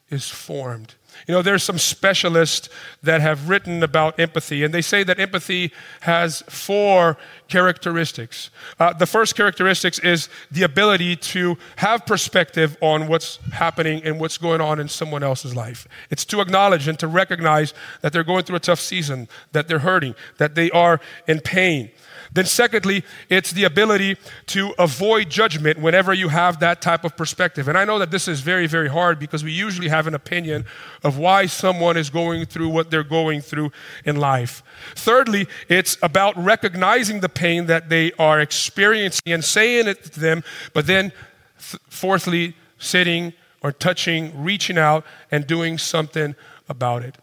is 0.10 0.30
formed. 0.30 0.96
You 1.28 1.34
know, 1.34 1.42
there's 1.42 1.64
some 1.64 1.78
specialists 1.78 2.70
that 3.04 3.22
have 3.22 3.50
written 3.50 3.84
about 3.84 4.20
empathy, 4.20 4.64
and 4.64 4.74
they 4.74 4.82
say 4.82 5.04
that 5.04 5.20
empathy 5.20 5.72
has 6.02 6.44
four 6.48 7.18
characteristics. 7.48 8.50
Uh, 8.80 8.94
the 8.94 9.06
first 9.06 9.36
characteristic 9.36 10.04
is 10.04 10.30
the 10.52 10.64
ability 10.64 11.16
to 11.16 11.58
have 11.78 12.06
perspective 12.06 12.78
on 12.82 13.08
what's 13.08 13.38
happening 13.52 14.02
and 14.04 14.20
what's 14.20 14.38
going 14.38 14.62
on 14.62 14.80
in 14.80 14.88
someone 14.88 15.24
else's 15.24 15.56
life. 15.56 15.88
It's 16.10 16.26
to 16.26 16.42
acknowledge 16.42 16.88
and 16.88 16.98
to 17.00 17.08
recognize 17.08 17.74
that 18.02 18.14
they're 18.14 18.24
going 18.24 18.44
through 18.44 18.58
a 18.58 18.62
tough 18.62 18.80
season, 18.80 19.28
that 19.52 19.68
they're 19.68 19.80
hurting, 19.80 20.16
that 20.38 20.56
they 20.56 20.72
are 20.72 21.00
in 21.28 21.42
pain. 21.42 21.92
Then, 22.32 22.46
secondly, 22.46 23.04
it's 23.28 23.52
the 23.52 23.64
ability 23.64 24.18
to 24.48 24.74
avoid 24.78 25.30
judgment 25.30 25.80
whenever 25.80 26.14
you 26.14 26.30
have 26.30 26.60
that 26.60 26.82
type 26.82 27.04
of 27.04 27.18
perspective. 27.18 27.68
And 27.68 27.78
I 27.78 27.86
know 27.86 27.98
that 27.98 28.12
this 28.12 28.28
is 28.28 28.42
very, 28.42 28.68
very 28.68 28.90
hard 28.90 29.18
because 29.18 29.44
we 29.44 29.52
usually 29.52 29.90
have 29.90 30.06
an 30.06 30.14
opinion 30.14 30.66
of 31.04 31.18
why 31.18 31.48
someone 31.48 31.98
is 31.98 32.10
going 32.10 32.46
through 32.46 32.70
what 32.70 32.92
they're 32.92 33.04
going 33.04 33.42
through 33.42 33.72
in 34.06 34.16
life. 34.16 34.62
Thirdly, 34.96 35.48
it's 35.68 35.98
about 36.04 36.38
recognizing 36.38 37.22
the 37.22 37.30
pain 37.30 37.66
that 37.66 37.90
they 37.90 38.12
are 38.20 38.40
experiencing 38.40 39.34
and 39.34 39.44
saying 39.44 39.88
it 39.88 40.04
to 40.14 40.20
them, 40.20 40.44
but 40.74 40.86
then, 40.86 41.12
th- 41.58 41.82
fourthly, 41.90 42.56
sitting 42.78 43.34
or 43.62 43.72
touching, 43.72 44.32
reaching 44.42 44.78
out, 44.78 45.04
and 45.32 45.48
doing 45.48 45.78
something 45.78 46.36
about 46.70 47.04
it. 47.04 47.16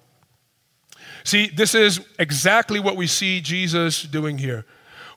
See, 1.25 1.49
this 1.49 1.75
is 1.75 2.01
exactly 2.19 2.79
what 2.79 2.97
we 2.97 3.07
see 3.07 3.41
Jesus 3.41 4.03
doing 4.03 4.39
here. 4.39 4.65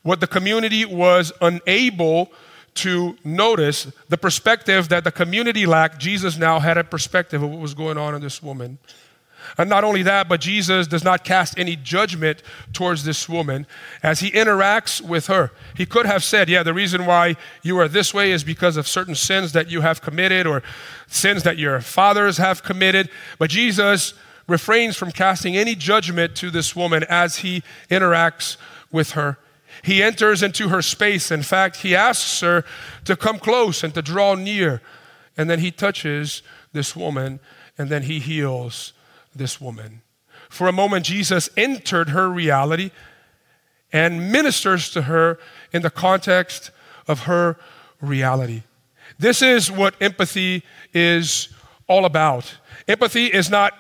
What 0.03 0.19
the 0.19 0.27
community 0.27 0.85
was 0.85 1.31
unable 1.41 2.31
to 2.75 3.17
notice, 3.23 3.91
the 4.07 4.17
perspective 4.17 4.89
that 4.89 5.03
the 5.03 5.11
community 5.11 5.65
lacked, 5.65 5.99
Jesus 5.99 6.37
now 6.37 6.59
had 6.59 6.77
a 6.77 6.83
perspective 6.83 7.43
of 7.43 7.49
what 7.49 7.59
was 7.59 7.73
going 7.73 7.97
on 7.97 8.15
in 8.15 8.21
this 8.21 8.41
woman. 8.41 8.77
And 9.57 9.69
not 9.69 9.83
only 9.83 10.03
that, 10.03 10.29
but 10.29 10.41
Jesus 10.41 10.87
does 10.87 11.03
not 11.03 11.23
cast 11.23 11.57
any 11.57 11.75
judgment 11.75 12.43
towards 12.73 13.03
this 13.03 13.27
woman 13.27 13.65
as 14.03 14.19
he 14.19 14.31
interacts 14.31 15.01
with 15.01 15.27
her. 15.27 15.51
He 15.75 15.85
could 15.85 16.05
have 16.05 16.23
said, 16.23 16.49
Yeah, 16.49 16.63
the 16.63 16.73
reason 16.73 17.05
why 17.05 17.35
you 17.63 17.77
are 17.79 17.87
this 17.87 18.13
way 18.13 18.31
is 18.31 18.43
because 18.43 18.77
of 18.77 18.87
certain 18.87 19.15
sins 19.15 19.53
that 19.53 19.69
you 19.69 19.81
have 19.81 20.01
committed 20.01 20.45
or 20.45 20.61
sins 21.07 21.43
that 21.43 21.57
your 21.57 21.81
fathers 21.81 22.37
have 22.37 22.63
committed. 22.63 23.09
But 23.37 23.49
Jesus 23.49 24.13
refrains 24.47 24.95
from 24.95 25.11
casting 25.11 25.55
any 25.57 25.75
judgment 25.75 26.35
to 26.37 26.51
this 26.51 26.75
woman 26.75 27.03
as 27.09 27.37
he 27.37 27.63
interacts 27.89 28.57
with 28.91 29.11
her. 29.11 29.37
He 29.83 30.03
enters 30.03 30.43
into 30.43 30.69
her 30.69 30.81
space. 30.81 31.31
In 31.31 31.43
fact, 31.43 31.77
he 31.77 31.95
asks 31.95 32.41
her 32.41 32.65
to 33.05 33.15
come 33.15 33.39
close 33.39 33.83
and 33.83 33.93
to 33.93 34.01
draw 34.01 34.35
near. 34.35 34.81
And 35.37 35.49
then 35.49 35.59
he 35.59 35.71
touches 35.71 36.41
this 36.73 36.95
woman 36.95 37.39
and 37.77 37.89
then 37.89 38.03
he 38.03 38.19
heals 38.19 38.93
this 39.35 39.61
woman. 39.61 40.01
For 40.49 40.67
a 40.67 40.73
moment, 40.73 41.05
Jesus 41.05 41.49
entered 41.55 42.09
her 42.09 42.29
reality 42.29 42.91
and 43.93 44.31
ministers 44.31 44.89
to 44.91 45.03
her 45.03 45.39
in 45.71 45.81
the 45.81 45.89
context 45.89 46.71
of 47.07 47.21
her 47.21 47.57
reality. 48.01 48.63
This 49.17 49.41
is 49.41 49.71
what 49.71 49.95
empathy 50.01 50.63
is 50.93 51.49
all 51.87 52.05
about. 52.05 52.57
Empathy 52.87 53.27
is 53.27 53.49
not 53.49 53.73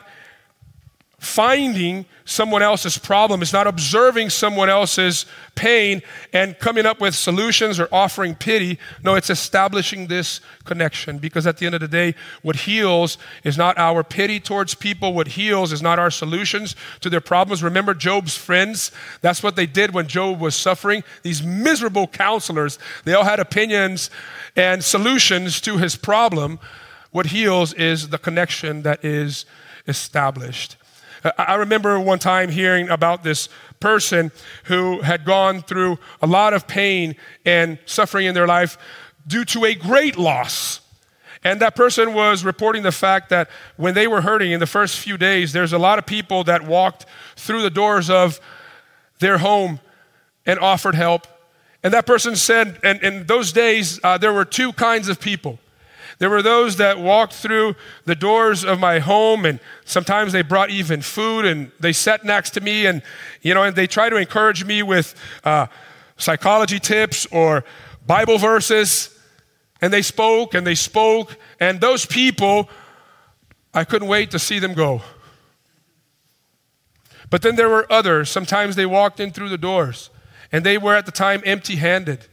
finding 1.19 2.05
someone 2.29 2.61
else's 2.61 2.97
problem. 2.97 3.41
It's 3.41 3.53
not 3.53 3.65
observing 3.65 4.29
someone 4.29 4.69
else's 4.69 5.25
pain 5.55 6.01
and 6.31 6.57
coming 6.59 6.85
up 6.85 7.01
with 7.01 7.15
solutions 7.15 7.79
or 7.79 7.89
offering 7.91 8.35
pity. 8.35 8.77
No, 9.03 9.15
it's 9.15 9.31
establishing 9.31 10.07
this 10.07 10.39
connection 10.63 11.17
because 11.17 11.47
at 11.47 11.57
the 11.57 11.65
end 11.65 11.73
of 11.73 11.81
the 11.81 11.87
day, 11.87 12.13
what 12.43 12.55
heals 12.55 13.17
is 13.43 13.57
not 13.57 13.77
our 13.79 14.03
pity 14.03 14.39
towards 14.39 14.75
people. 14.75 15.13
What 15.13 15.29
heals 15.29 15.73
is 15.73 15.81
not 15.81 15.97
our 15.97 16.11
solutions 16.11 16.75
to 17.01 17.09
their 17.09 17.19
problems. 17.19 17.63
Remember 17.63 17.95
Job's 17.95 18.37
friends? 18.37 18.91
That's 19.21 19.41
what 19.41 19.55
they 19.55 19.65
did 19.65 19.93
when 19.93 20.07
Job 20.07 20.39
was 20.39 20.55
suffering. 20.55 21.03
These 21.23 21.41
miserable 21.41 22.07
counselors, 22.07 22.77
they 23.05 23.13
all 23.13 23.23
had 23.23 23.39
opinions 23.39 24.11
and 24.55 24.83
solutions 24.83 25.59
to 25.61 25.77
his 25.77 25.95
problem. 25.95 26.59
What 27.09 27.27
heals 27.27 27.73
is 27.73 28.09
the 28.09 28.19
connection 28.19 28.83
that 28.83 29.03
is 29.03 29.45
established. 29.87 30.77
I 31.37 31.55
remember 31.55 31.99
one 31.99 32.19
time 32.19 32.49
hearing 32.49 32.89
about 32.89 33.23
this 33.23 33.49
person 33.79 34.31
who 34.65 35.01
had 35.01 35.25
gone 35.25 35.61
through 35.61 35.99
a 36.21 36.27
lot 36.27 36.53
of 36.53 36.67
pain 36.67 37.15
and 37.45 37.77
suffering 37.85 38.25
in 38.25 38.33
their 38.33 38.47
life 38.47 38.77
due 39.27 39.45
to 39.45 39.65
a 39.65 39.75
great 39.75 40.17
loss. 40.17 40.81
And 41.43 41.61
that 41.61 41.75
person 41.75 42.13
was 42.13 42.43
reporting 42.43 42.83
the 42.83 42.91
fact 42.91 43.29
that 43.29 43.49
when 43.77 43.93
they 43.93 44.07
were 44.07 44.21
hurting 44.21 44.51
in 44.51 44.59
the 44.59 44.67
first 44.67 44.99
few 44.99 45.17
days, 45.17 45.53
there's 45.53 45.71
a 45.71 45.77
lot 45.77 45.97
of 45.97 46.05
people 46.05 46.43
that 46.45 46.65
walked 46.65 47.05
through 47.35 47.61
the 47.61 47.69
doors 47.69 48.09
of 48.09 48.41
their 49.19 49.37
home 49.37 49.79
and 50.45 50.59
offered 50.59 50.95
help. 50.95 51.27
And 51.83 51.93
that 51.93 52.05
person 52.05 52.35
said, 52.35 52.77
and 52.83 53.01
in 53.01 53.25
those 53.25 53.53
days, 53.53 53.99
uh, 54.03 54.17
there 54.17 54.33
were 54.33 54.45
two 54.45 54.73
kinds 54.73 55.07
of 55.07 55.21
people. 55.21 55.59
There 56.19 56.29
were 56.29 56.41
those 56.41 56.75
that 56.77 56.99
walked 56.99 57.33
through 57.33 57.75
the 58.03 58.15
doors 58.15 58.65
of 58.65 58.77
my 58.77 58.99
home, 58.99 59.45
and 59.45 59.59
sometimes 59.85 60.33
they 60.33 60.41
brought 60.41 60.69
even 60.69 61.01
food, 61.01 61.45
and 61.45 61.71
they 61.79 61.93
sat 61.93 62.25
next 62.25 62.51
to 62.51 62.61
me, 62.61 62.85
and 62.85 63.01
you 63.41 63.53
know, 63.53 63.63
and 63.63 63.75
they 63.75 63.87
tried 63.87 64.09
to 64.09 64.17
encourage 64.17 64.65
me 64.65 64.83
with 64.83 65.15
uh, 65.45 65.67
psychology 66.17 66.77
tips 66.77 67.25
or 67.31 67.63
Bible 68.05 68.37
verses, 68.37 69.17
and 69.81 69.93
they 69.93 70.01
spoke 70.01 70.53
and 70.53 70.67
they 70.67 70.75
spoke, 70.75 71.37
and 71.59 71.79
those 71.79 72.05
people, 72.05 72.69
I 73.73 73.85
couldn't 73.85 74.09
wait 74.09 74.31
to 74.31 74.39
see 74.39 74.59
them 74.59 74.73
go. 74.73 75.01
But 77.29 77.43
then 77.43 77.55
there 77.55 77.69
were 77.69 77.89
others. 77.91 78.29
Sometimes 78.29 78.75
they 78.75 78.85
walked 78.85 79.19
in 79.19 79.31
through 79.31 79.49
the 79.49 79.57
doors, 79.57 80.09
and 80.51 80.65
they 80.65 80.77
were 80.77 80.95
at 80.95 81.05
the 81.05 81.11
time 81.11 81.41
empty 81.45 81.77
handed. 81.77 82.25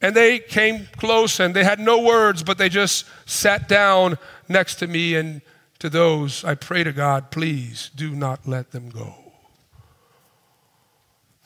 And 0.00 0.14
they 0.14 0.38
came 0.38 0.86
close 0.96 1.40
and 1.40 1.54
they 1.54 1.64
had 1.64 1.80
no 1.80 2.00
words, 2.00 2.42
but 2.42 2.58
they 2.58 2.68
just 2.68 3.04
sat 3.26 3.68
down 3.68 4.16
next 4.48 4.76
to 4.76 4.86
me. 4.86 5.16
And 5.16 5.40
to 5.80 5.88
those, 5.88 6.44
I 6.44 6.54
pray 6.54 6.84
to 6.84 6.92
God, 6.92 7.30
please 7.30 7.90
do 7.94 8.14
not 8.14 8.46
let 8.46 8.70
them 8.70 8.90
go. 8.90 9.14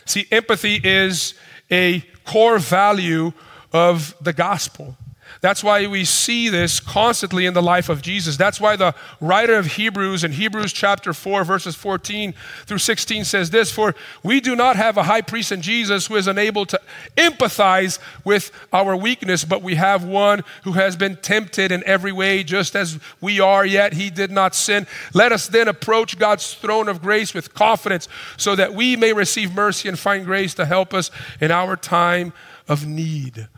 See, 0.05 0.27
empathy 0.31 0.81
is 0.83 1.35
a 1.71 2.01
core 2.25 2.59
value 2.59 3.33
of 3.73 4.15
the 4.21 4.33
gospel. 4.33 4.97
That's 5.43 5.65
why 5.65 5.89
we 5.89 6.05
see 6.05 6.49
this 6.49 6.79
constantly 6.79 7.47
in 7.47 7.53
the 7.55 7.61
life 7.61 7.89
of 7.89 8.01
Jesus. 8.01 8.37
That's 8.37 8.61
why 8.61 8.77
the 8.77 8.95
writer 9.21 9.55
of 9.55 9.67
Hebrews 9.67 10.23
in 10.23 10.31
Hebrews 10.31 10.73
chapter 10.73 11.13
4, 11.13 11.43
verses 11.43 11.75
14 11.75 12.33
through 12.65 12.79
16 12.79 13.25
says 13.25 13.51
this 13.51 13.73
For 13.73 13.97
we 14.23 14.41
do 14.41 14.55
not 14.55 14.77
have 14.77 14.97
a 14.97 15.03
high 15.03 15.21
priest 15.21 15.51
in 15.51 15.61
Jesus 15.61 16.07
who 16.07 16.15
is 16.15 16.29
unable 16.29 16.65
to 16.67 16.81
empathize 17.17 17.99
with 18.25 18.53
our 18.73 18.95
weakness, 18.95 19.45
but 19.45 19.63
we 19.63 19.75
have 19.75 20.05
one 20.05 20.45
who 20.63 20.73
has 20.73 20.95
been 20.95 21.17
tempted 21.17 21.73
in 21.73 21.83
every 21.87 22.13
way, 22.13 22.45
just 22.45 22.77
as 22.77 23.01
we 23.21 23.41
are, 23.41 23.67
yet 23.67 23.95
he 23.95 24.11
did 24.11 24.31
not 24.31 24.55
sin. 24.55 24.87
Let 25.13 25.33
us 25.33 25.49
then 25.49 25.67
approach 25.67 26.21
God's 26.21 26.55
throne 26.55 26.89
of 26.89 27.03
grace 27.03 27.35
with 27.35 27.53
confidence 27.53 28.07
so 28.37 28.55
that 28.55 28.75
we 28.75 28.95
may 28.95 29.13
receive 29.13 29.53
mercy 29.53 29.89
and 29.89 29.99
find 29.99 30.25
grace 30.25 30.55
to 30.55 30.67
help 30.67 30.95
us 30.95 31.11
in 31.41 31.51
our 31.51 31.75
time 31.75 32.33
of 32.69 32.87
need. 32.87 33.49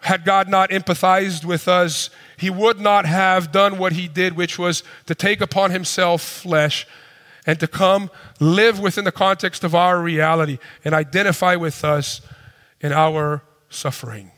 Had 0.00 0.24
God 0.24 0.48
not 0.48 0.70
empathized 0.70 1.44
with 1.44 1.68
us, 1.68 2.10
he 2.36 2.48
would 2.48 2.80
not 2.80 3.04
have 3.04 3.52
done 3.52 3.78
what 3.78 3.92
he 3.92 4.08
did, 4.08 4.36
which 4.36 4.58
was 4.58 4.82
to 5.06 5.14
take 5.14 5.40
upon 5.40 5.70
himself 5.70 6.22
flesh 6.22 6.86
and 7.46 7.60
to 7.60 7.66
come 7.66 8.10
live 8.38 8.80
within 8.80 9.04
the 9.04 9.12
context 9.12 9.62
of 9.64 9.74
our 9.74 10.00
reality 10.00 10.58
and 10.84 10.94
identify 10.94 11.56
with 11.56 11.84
us 11.84 12.20
in 12.80 12.92
our 12.92 13.42
suffering. 13.68 14.30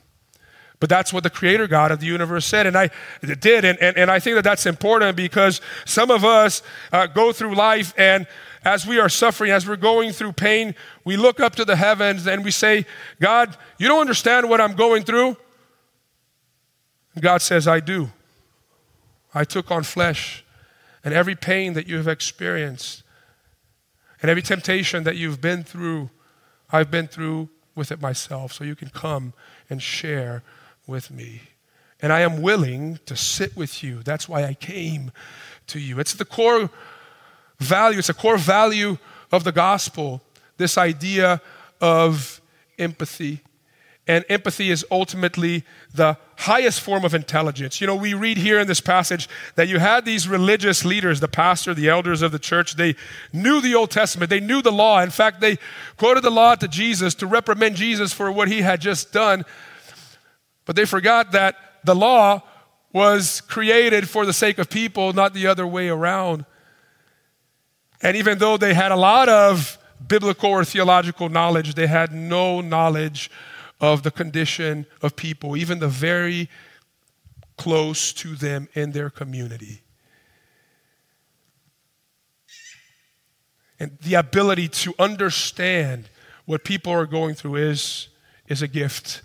But 0.80 0.88
that's 0.88 1.12
what 1.12 1.22
the 1.22 1.30
creator 1.30 1.68
God 1.68 1.92
of 1.92 2.00
the 2.00 2.06
universe 2.06 2.44
said, 2.44 2.66
and 2.66 2.76
I 2.76 2.90
did. 3.22 3.64
And, 3.64 3.78
and, 3.80 3.96
and 3.96 4.10
I 4.10 4.18
think 4.18 4.34
that 4.34 4.42
that's 4.42 4.66
important 4.66 5.16
because 5.16 5.60
some 5.84 6.10
of 6.10 6.24
us 6.24 6.60
uh, 6.92 7.06
go 7.06 7.32
through 7.32 7.54
life, 7.54 7.94
and 7.96 8.26
as 8.64 8.84
we 8.84 8.98
are 8.98 9.08
suffering, 9.08 9.52
as 9.52 9.68
we're 9.68 9.76
going 9.76 10.10
through 10.10 10.32
pain, 10.32 10.74
we 11.04 11.16
look 11.16 11.38
up 11.38 11.54
to 11.56 11.64
the 11.64 11.76
heavens 11.76 12.26
and 12.26 12.44
we 12.44 12.50
say, 12.50 12.84
God, 13.20 13.56
you 13.78 13.86
don't 13.86 14.00
understand 14.00 14.48
what 14.48 14.60
I'm 14.60 14.74
going 14.74 15.04
through. 15.04 15.36
God 17.20 17.42
says, 17.42 17.68
I 17.68 17.80
do. 17.80 18.10
I 19.34 19.44
took 19.44 19.70
on 19.70 19.82
flesh, 19.82 20.44
and 21.04 21.14
every 21.14 21.34
pain 21.34 21.74
that 21.74 21.86
you 21.86 21.96
have 21.96 22.08
experienced, 22.08 23.02
and 24.20 24.30
every 24.30 24.42
temptation 24.42 25.04
that 25.04 25.16
you've 25.16 25.40
been 25.40 25.64
through, 25.64 26.10
I've 26.70 26.90
been 26.90 27.08
through 27.08 27.48
with 27.74 27.90
it 27.90 28.00
myself. 28.00 28.52
So 28.52 28.64
you 28.64 28.76
can 28.76 28.88
come 28.88 29.32
and 29.68 29.82
share 29.82 30.42
with 30.86 31.10
me. 31.10 31.42
And 32.00 32.12
I 32.12 32.20
am 32.20 32.42
willing 32.42 32.98
to 33.06 33.16
sit 33.16 33.56
with 33.56 33.82
you. 33.82 34.02
That's 34.02 34.28
why 34.28 34.44
I 34.44 34.54
came 34.54 35.12
to 35.68 35.78
you. 35.78 35.98
It's 35.98 36.14
the 36.14 36.24
core 36.24 36.70
value, 37.58 37.98
it's 37.98 38.08
a 38.08 38.14
core 38.14 38.36
value 38.36 38.98
of 39.30 39.44
the 39.44 39.52
gospel, 39.52 40.20
this 40.56 40.76
idea 40.76 41.40
of 41.80 42.40
empathy. 42.78 43.40
And 44.08 44.24
empathy 44.28 44.70
is 44.70 44.84
ultimately 44.90 45.64
the 45.94 46.16
highest 46.38 46.80
form 46.80 47.04
of 47.04 47.14
intelligence. 47.14 47.80
You 47.80 47.86
know, 47.86 47.94
we 47.94 48.14
read 48.14 48.36
here 48.36 48.58
in 48.58 48.66
this 48.66 48.80
passage 48.80 49.28
that 49.54 49.68
you 49.68 49.78
had 49.78 50.04
these 50.04 50.26
religious 50.26 50.84
leaders, 50.84 51.20
the 51.20 51.28
pastor, 51.28 51.72
the 51.72 51.88
elders 51.88 52.20
of 52.20 52.32
the 52.32 52.38
church, 52.40 52.74
they 52.74 52.96
knew 53.32 53.60
the 53.60 53.76
Old 53.76 53.92
Testament, 53.92 54.28
they 54.28 54.40
knew 54.40 54.60
the 54.60 54.72
law. 54.72 55.00
In 55.00 55.10
fact, 55.10 55.40
they 55.40 55.56
quoted 55.98 56.24
the 56.24 56.30
law 56.30 56.56
to 56.56 56.66
Jesus 56.66 57.14
to 57.16 57.28
reprimand 57.28 57.76
Jesus 57.76 58.12
for 58.12 58.32
what 58.32 58.48
he 58.48 58.62
had 58.62 58.80
just 58.80 59.12
done. 59.12 59.44
But 60.64 60.74
they 60.74 60.84
forgot 60.84 61.30
that 61.32 61.56
the 61.84 61.94
law 61.94 62.42
was 62.92 63.40
created 63.42 64.08
for 64.08 64.26
the 64.26 64.32
sake 64.32 64.58
of 64.58 64.68
people, 64.68 65.12
not 65.12 65.32
the 65.32 65.46
other 65.46 65.66
way 65.66 65.88
around. 65.88 66.44
And 68.02 68.16
even 68.16 68.38
though 68.38 68.56
they 68.56 68.74
had 68.74 68.90
a 68.90 68.96
lot 68.96 69.28
of 69.28 69.78
biblical 70.08 70.50
or 70.50 70.64
theological 70.64 71.28
knowledge. 71.28 71.74
They 71.74 71.86
had 71.86 72.12
no 72.12 72.60
knowledge 72.60 73.30
of 73.82 74.04
the 74.04 74.10
condition 74.12 74.86
of 75.02 75.16
people, 75.16 75.56
even 75.56 75.80
the 75.80 75.88
very 75.88 76.48
close 77.58 78.12
to 78.12 78.36
them 78.36 78.68
in 78.74 78.92
their 78.92 79.10
community. 79.10 79.82
And 83.80 83.98
the 84.00 84.14
ability 84.14 84.68
to 84.68 84.94
understand 85.00 86.08
what 86.46 86.62
people 86.62 86.92
are 86.92 87.06
going 87.06 87.34
through 87.34 87.56
is, 87.56 88.08
is 88.46 88.62
a 88.62 88.68
gift 88.68 89.22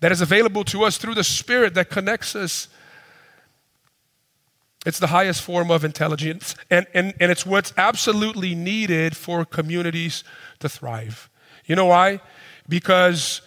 that 0.00 0.12
is 0.12 0.20
available 0.20 0.62
to 0.64 0.84
us 0.84 0.96
through 0.96 1.16
the 1.16 1.24
Spirit 1.24 1.74
that 1.74 1.90
connects 1.90 2.36
us. 2.36 2.68
It's 4.86 5.00
the 5.00 5.08
highest 5.08 5.42
form 5.42 5.72
of 5.72 5.84
intelligence, 5.84 6.54
and, 6.70 6.86
and, 6.94 7.12
and 7.18 7.32
it's 7.32 7.44
what's 7.44 7.72
absolutely 7.76 8.54
needed 8.54 9.16
for 9.16 9.44
communities 9.44 10.22
to 10.60 10.68
thrive. 10.68 11.28
You 11.66 11.74
know 11.74 11.86
why? 11.86 12.20
Because 12.68 13.40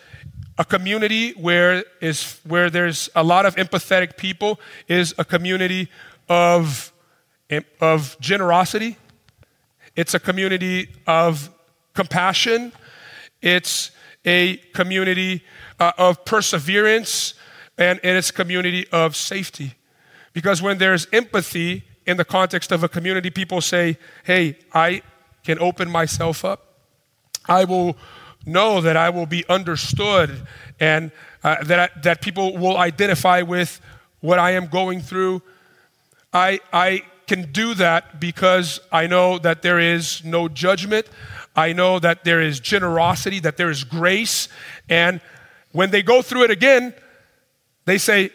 a 0.58 0.66
community 0.66 1.32
where, 1.32 1.84
is, 2.02 2.40
where 2.46 2.70
there's 2.70 3.10
a 3.16 3.24
lot 3.24 3.46
of 3.46 3.56
empathetic 3.56 4.18
people 4.18 4.60
is 4.88 5.14
a 5.18 5.26
community 5.26 5.90
of, 6.30 6.92
of 7.80 8.18
generosity, 8.20 8.98
it's 9.96 10.14
a 10.14 10.20
community 10.20 10.88
of 11.08 11.50
compassion, 11.94 12.72
it's 13.42 13.92
a 14.26 14.58
community 14.74 15.44
uh, 15.80 15.92
of 15.98 16.24
perseverance, 16.26 17.34
and, 17.78 18.00
and 18.04 18.18
it's 18.18 18.30
a 18.30 18.34
community 18.34 18.88
of 18.92 19.16
safety. 19.16 19.74
Because 20.34 20.62
when 20.62 20.78
there's 20.78 21.08
empathy 21.12 21.84
in 22.06 22.18
the 22.18 22.26
context 22.26 22.72
of 22.72 22.84
a 22.84 22.90
community, 22.90 23.30
people 23.30 23.62
say, 23.62 23.98
hey, 24.24 24.58
I 24.74 25.02
can 25.44 25.60
open 25.60 25.90
myself 25.90 26.46
up. 26.46 26.80
I 27.48 27.66
will 27.66 27.98
know 28.46 28.82
that 28.82 28.98
I 28.98 29.10
will 29.10 29.26
be 29.26 29.46
understood 29.48 30.48
and 30.80 31.12
uh, 31.44 31.64
that, 31.64 31.80
I, 31.80 32.00
that 32.02 32.22
people 32.22 32.58
will 32.58 32.78
identify 32.78 33.42
with 33.42 33.80
what 34.20 34.40
I 34.40 34.52
am 34.52 34.68
going 34.68 35.02
through. 35.02 35.42
I, 36.34 36.60
I 36.72 37.04
can 37.28 37.52
do 37.52 37.74
that 37.76 38.20
because 38.20 38.80
I 38.92 39.08
know 39.08 39.38
that 39.40 39.62
there 39.62 39.80
is 39.80 40.24
no 40.24 40.48
judgment. 40.48 41.08
I 41.56 41.74
know 41.74 42.00
that 42.00 42.24
there 42.24 42.42
is 42.42 42.60
generosity, 42.60 43.40
that 43.40 43.58
there 43.58 43.70
is 43.70 43.84
grace. 43.84 44.48
And 44.90 45.22
when 45.72 45.92
they 45.92 46.02
go 46.02 46.22
through 46.22 46.44
it 46.44 46.52
again, 46.52 46.94
they 47.86 47.98
say, 47.98 48.32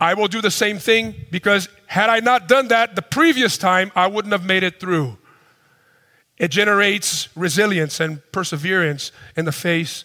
I 0.00 0.14
will 0.14 0.28
do 0.28 0.40
the 0.40 0.50
same 0.50 0.78
thing 0.78 1.14
because 1.30 1.68
had 1.86 2.10
I 2.10 2.20
not 2.20 2.48
done 2.48 2.68
that 2.68 2.96
the 2.96 3.02
previous 3.02 3.56
time, 3.56 3.92
I 3.94 4.06
wouldn't 4.06 4.32
have 4.32 4.44
made 4.44 4.62
it 4.62 4.80
through. 4.80 5.16
It 6.38 6.50
generates 6.50 7.28
resilience 7.36 8.00
and 8.00 8.20
perseverance 8.32 9.12
in 9.36 9.44
the 9.44 9.52
face 9.52 10.04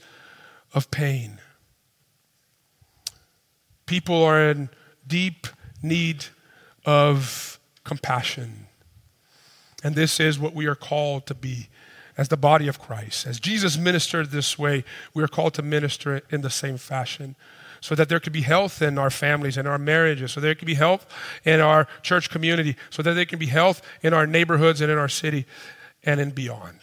of 0.74 0.91
pain. 0.91 1.39
People 3.86 4.24
are 4.24 4.51
in 4.51 4.69
deep 5.07 5.48
need 5.81 6.25
of 6.86 7.59
compassion. 7.83 8.67
And 9.83 9.95
this 9.95 10.19
is 10.19 10.38
what 10.38 10.53
we 10.53 10.67
are 10.67 10.75
called 10.75 11.25
to 11.27 11.33
be 11.33 11.69
as 12.17 12.27
the 12.27 12.38
body 12.38 12.67
of 12.67 12.79
Christ. 12.79 13.25
As 13.25 13.39
Jesus 13.39 13.77
ministered 13.77 14.29
this 14.29 14.59
way, 14.59 14.83
we 15.13 15.24
are 15.24 15.27
called 15.27 15.53
to 15.55 15.62
minister 15.62 16.21
in 16.29 16.41
the 16.41 16.50
same 16.50 16.77
fashion 16.77 17.36
so 17.81 17.95
that 17.95 18.09
there 18.09 18.19
could 18.19 18.33
be 18.33 18.41
health 18.41 18.81
in 18.81 18.98
our 18.98 19.09
families 19.09 19.55
and 19.55 19.67
our 19.67 19.77
marriages, 19.77 20.33
so 20.33 20.41
there 20.41 20.53
could 20.53 20.65
be 20.65 20.74
health 20.74 21.07
in 21.45 21.62
our 21.62 21.88
church 22.01 22.29
community, 22.29 22.75
so 22.89 23.01
that 23.01 23.13
there 23.13 23.25
can 23.25 23.39
be 23.39 23.45
health 23.45 23.81
in 24.03 24.13
our 24.13 24.27
neighborhoods 24.27 24.81
and 24.81 24.91
in 24.91 24.98
our 24.98 25.07
city 25.07 25.45
and 26.03 26.20
in 26.20 26.32
beyond. 26.32 26.79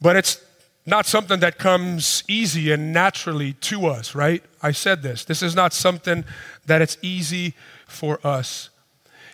But 0.00 0.16
it's 0.16 0.42
not 0.84 1.06
something 1.06 1.40
that 1.40 1.58
comes 1.58 2.24
easy 2.26 2.72
and 2.72 2.92
naturally 2.92 3.52
to 3.54 3.86
us, 3.86 4.14
right? 4.14 4.42
I 4.62 4.72
said 4.72 5.02
this. 5.02 5.24
This 5.24 5.42
is 5.42 5.54
not 5.54 5.72
something 5.72 6.24
that 6.66 6.82
it's 6.82 6.98
easy 7.02 7.54
for 7.86 8.18
us. 8.26 8.70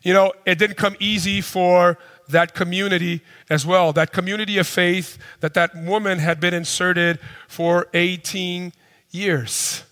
You 0.03 0.12
know, 0.12 0.33
it 0.44 0.59
didn't 0.59 0.77
come 0.77 0.96
easy 1.01 1.40
for 1.40 1.98
that 2.29 2.55
community 2.55 3.22
as 3.48 3.64
well, 3.64 3.92
that 3.94 4.12
community 4.12 4.59
of 4.59 4.66
faith 4.66 5.16
that 5.40 5.55
that 5.55 5.74
woman 5.74 6.18
had 6.18 6.38
been 6.40 6.53
inserted 6.53 7.18
for 7.48 7.88
18 7.94 8.72
years. 9.11 9.85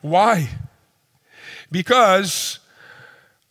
Why? 0.00 0.48
Because 1.70 2.58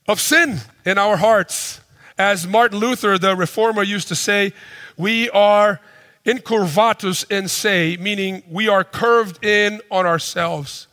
of 0.08 0.20
sin 0.20 0.60
in 0.86 0.98
our 0.98 1.18
hearts. 1.18 1.81
As 2.22 2.46
Martin 2.46 2.78
Luther, 2.78 3.18
the 3.18 3.36
reformer, 3.36 3.82
used 3.82 4.08
to 4.10 4.16
say, 4.16 4.54
we 4.96 5.28
are 5.32 5.80
incurvatus 6.24 7.26
in 7.32 7.48
se, 7.48 7.98
meaning 8.00 8.44
we 8.48 8.68
are 8.68 8.84
curved 8.84 9.44
in 9.44 9.82
on 9.90 10.06
ourselves. 10.06 10.86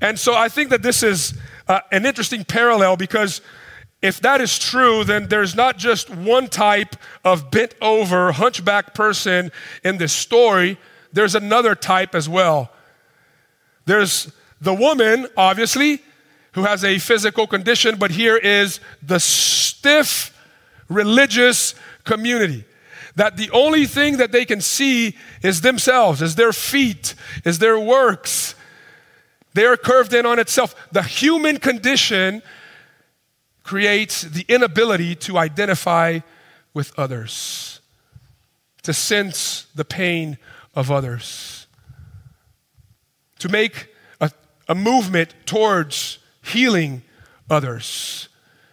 And 0.00 0.18
so 0.18 0.34
I 0.34 0.48
think 0.48 0.70
that 0.70 0.80
this 0.80 1.02
is 1.02 1.34
uh, 1.68 1.80
an 1.92 2.06
interesting 2.06 2.46
parallel 2.46 2.96
because 2.96 3.42
if 4.00 4.20
that 4.22 4.40
is 4.40 4.58
true, 4.58 5.04
then 5.04 5.28
there's 5.28 5.54
not 5.54 5.76
just 5.76 6.08
one 6.08 6.48
type 6.48 6.96
of 7.26 7.50
bent 7.50 7.74
over, 7.82 8.32
hunchback 8.32 8.94
person 8.94 9.52
in 9.84 9.98
this 9.98 10.14
story, 10.14 10.78
there's 11.12 11.34
another 11.34 11.74
type 11.74 12.14
as 12.14 12.26
well. 12.26 12.70
There's 13.84 14.32
the 14.62 14.72
woman, 14.72 15.26
obviously, 15.36 16.00
who 16.52 16.62
has 16.62 16.84
a 16.84 16.98
physical 16.98 17.46
condition, 17.46 17.96
but 17.98 18.12
here 18.12 18.38
is 18.38 18.80
the 19.02 19.20
stiff 19.20 20.30
religious 20.88 21.74
community. 22.04 22.64
That 23.16 23.36
the 23.36 23.50
only 23.50 23.86
thing 23.86 24.16
that 24.16 24.32
they 24.32 24.44
can 24.44 24.60
see 24.60 25.16
is 25.42 25.60
themselves, 25.60 26.20
is 26.20 26.34
their 26.34 26.52
feet, 26.52 27.14
is 27.44 27.58
their 27.60 27.78
works. 27.78 28.54
They 29.54 29.66
are 29.66 29.76
curved 29.76 30.12
in 30.12 30.26
on 30.26 30.40
itself. 30.40 30.74
The 30.90 31.02
human 31.02 31.58
condition 31.58 32.42
creates 33.62 34.22
the 34.22 34.44
inability 34.48 35.14
to 35.14 35.38
identify 35.38 36.20
with 36.74 36.92
others, 36.98 37.80
to 38.82 38.92
sense 38.92 39.66
the 39.76 39.84
pain 39.84 40.36
of 40.74 40.90
others, 40.90 41.68
to 43.38 43.48
make 43.48 43.94
a, 44.20 44.30
a 44.68 44.74
movement 44.74 45.34
towards 45.46 46.18
healing 46.42 47.02
others, 47.48 48.28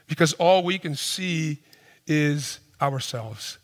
because 0.07 0.33
all 0.33 0.63
we 0.63 0.79
can 0.79 0.95
see 0.95 1.59
is 2.11 2.59
ourselves. 2.81 3.57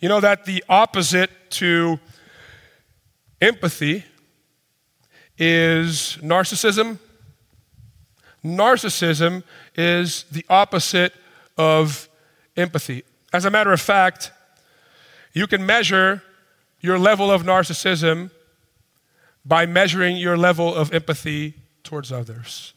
You 0.00 0.08
know 0.08 0.20
that 0.20 0.44
the 0.44 0.62
opposite 0.68 1.30
to 1.50 1.98
empathy 3.40 4.04
is 5.36 6.16
narcissism. 6.22 6.98
Narcissism 8.44 9.42
is 9.74 10.24
the 10.30 10.46
opposite 10.48 11.12
of 11.58 12.08
empathy. 12.56 13.02
As 13.32 13.44
a 13.44 13.50
matter 13.50 13.72
of 13.72 13.80
fact, 13.80 14.30
you 15.32 15.48
can 15.48 15.66
measure 15.66 16.22
your 16.80 16.98
level 16.98 17.30
of 17.30 17.42
narcissism 17.42 18.30
by 19.44 19.66
measuring 19.66 20.16
your 20.16 20.36
level 20.36 20.72
of 20.72 20.94
empathy 20.94 21.54
towards 21.82 22.12
others. 22.12 22.72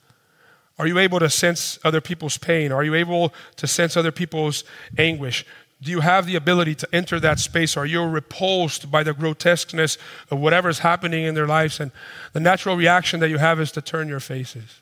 Are 0.80 0.88
you 0.88 0.98
able 0.98 1.20
to 1.20 1.30
sense 1.30 1.78
other 1.84 2.02
people's 2.02 2.38
pain? 2.38 2.72
Are 2.72 2.84
you 2.84 2.96
able 2.96 3.34
to 3.58 3.68
sense 3.68 3.96
other 3.96 4.12
people's 4.12 4.64
anguish? 4.98 5.46
Do 5.82 5.92
you 5.92 6.00
have 6.00 6.26
the 6.26 6.36
ability 6.36 6.76
to 6.76 6.88
enter 6.94 7.20
that 7.20 7.40
space? 7.40 7.76
Are 7.76 7.86
you 7.86 8.04
repulsed 8.04 8.90
by 8.90 9.04
the 9.04 9.14
grotesqueness 9.14 9.98
of 10.32 10.40
whatever 10.40 10.70
is 10.70 10.80
happening 10.80 11.26
in 11.26 11.36
their 11.36 11.46
lives? 11.46 11.80
And 11.80 11.92
the 12.32 12.40
natural 12.40 12.78
reaction 12.78 13.20
that 13.20 13.30
you 13.30 13.38
have 13.38 13.60
is 13.60 13.72
to 13.74 13.82
turn 13.82 14.08
your 14.08 14.22
faces. 14.22 14.82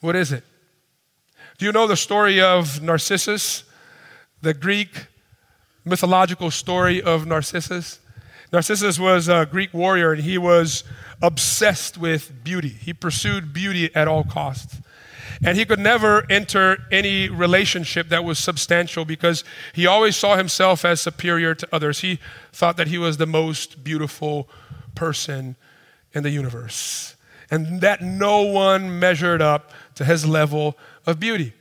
What 0.00 0.16
is 0.16 0.32
it? 0.32 0.44
Do 1.58 1.66
you 1.66 1.72
know 1.72 1.86
the 1.86 1.96
story 1.96 2.40
of 2.40 2.80
Narcissus, 2.80 3.64
the 4.40 4.54
Greek 4.54 5.06
mythological 5.84 6.50
story 6.50 7.02
of 7.02 7.26
Narcissus? 7.26 7.98
Narcissus 8.52 8.98
was 8.98 9.28
a 9.28 9.46
Greek 9.50 9.72
warrior 9.72 10.12
and 10.12 10.22
he 10.22 10.38
was 10.38 10.84
obsessed 11.22 11.96
with 11.96 12.42
beauty. 12.42 12.68
He 12.68 12.92
pursued 12.92 13.52
beauty 13.52 13.94
at 13.94 14.08
all 14.08 14.24
costs. 14.24 14.78
And 15.42 15.56
he 15.56 15.64
could 15.64 15.78
never 15.78 16.26
enter 16.30 16.84
any 16.90 17.28
relationship 17.28 18.08
that 18.10 18.24
was 18.24 18.38
substantial 18.38 19.04
because 19.04 19.42
he 19.72 19.86
always 19.86 20.16
saw 20.16 20.36
himself 20.36 20.84
as 20.84 21.00
superior 21.00 21.54
to 21.54 21.68
others. 21.72 22.00
He 22.00 22.18
thought 22.52 22.76
that 22.76 22.88
he 22.88 22.98
was 22.98 23.16
the 23.16 23.26
most 23.26 23.82
beautiful 23.82 24.48
person 24.94 25.56
in 26.12 26.22
the 26.22 26.30
universe 26.30 27.16
and 27.50 27.80
that 27.80 28.02
no 28.02 28.42
one 28.42 28.98
measured 28.98 29.40
up 29.40 29.72
to 29.94 30.04
his 30.04 30.26
level 30.26 30.76
of 31.06 31.18
beauty. 31.18 31.52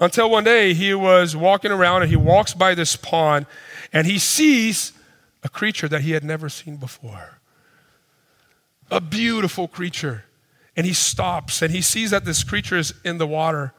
Until 0.00 0.30
one 0.30 0.44
day 0.44 0.72
he 0.72 0.94
was 0.94 1.36
walking 1.36 1.70
around 1.70 2.02
and 2.02 2.10
he 2.10 2.16
walks 2.16 2.54
by 2.54 2.74
this 2.74 2.96
pond 2.96 3.46
and 3.92 4.06
he 4.06 4.18
sees 4.18 4.92
a 5.42 5.48
creature 5.48 5.88
that 5.88 6.02
he 6.02 6.12
had 6.12 6.24
never 6.24 6.48
seen 6.48 6.76
before. 6.76 7.38
A 8.90 9.00
beautiful 9.00 9.68
creature. 9.68 10.24
And 10.76 10.86
he 10.86 10.92
stops 10.92 11.62
and 11.62 11.72
he 11.72 11.82
sees 11.82 12.10
that 12.10 12.24
this 12.24 12.44
creature 12.44 12.76
is 12.76 12.94
in 13.04 13.18
the 13.18 13.26
water. 13.26 13.72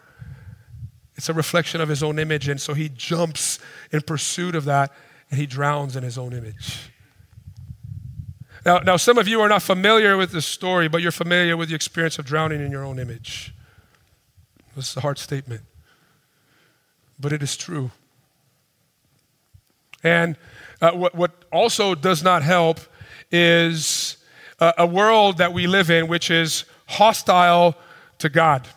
It's 1.16 1.30
a 1.30 1.34
reflection 1.34 1.82
of 1.82 1.90
his 1.90 2.04
own 2.04 2.20
image. 2.20 2.48
And 2.48 2.60
so 2.60 2.74
he 2.74 2.90
jumps 2.90 3.60
in 3.92 4.02
pursuit 4.02 4.56
of 4.56 4.66
that 4.66 4.92
and 5.30 5.40
he 5.40 5.46
drowns 5.46 5.96
in 5.96 6.04
his 6.04 6.18
own 6.18 6.34
image. 6.34 6.92
Now, 8.66 8.78
now, 8.80 8.98
some 8.98 9.18
of 9.18 9.28
you 9.28 9.42
are 9.42 9.50
not 9.50 9.64
familiar 9.64 10.18
with 10.18 10.32
this 10.32 10.46
story, 10.46 10.88
but 10.88 11.02
you're 11.02 11.12
familiar 11.12 11.58
with 11.58 11.70
the 11.70 11.76
experience 11.76 12.20
of 12.20 12.26
drowning 12.26 12.64
in 12.64 12.72
your 12.72 12.84
own 12.84 13.00
image. 13.00 13.56
This 14.76 14.92
is 14.92 14.98
a 14.98 15.02
hard 15.02 15.18
statement, 15.18 15.62
but 17.20 17.34
it 17.34 17.42
is 17.42 17.58
true. 17.58 17.90
And 20.04 20.38
uh, 20.82 20.92
what, 20.92 21.16
what 21.16 21.32
also 21.52 21.96
does 21.96 22.24
not 22.24 22.44
help 22.44 22.80
is 23.32 24.18
a, 24.60 24.74
a 24.80 24.86
world 24.86 25.38
that 25.38 25.54
we 25.54 25.68
live 25.68 25.90
in 25.90 26.08
which 26.08 26.32
is 26.32 26.66
hostile 26.88 27.76
to 28.20 28.30
God. 28.30 28.68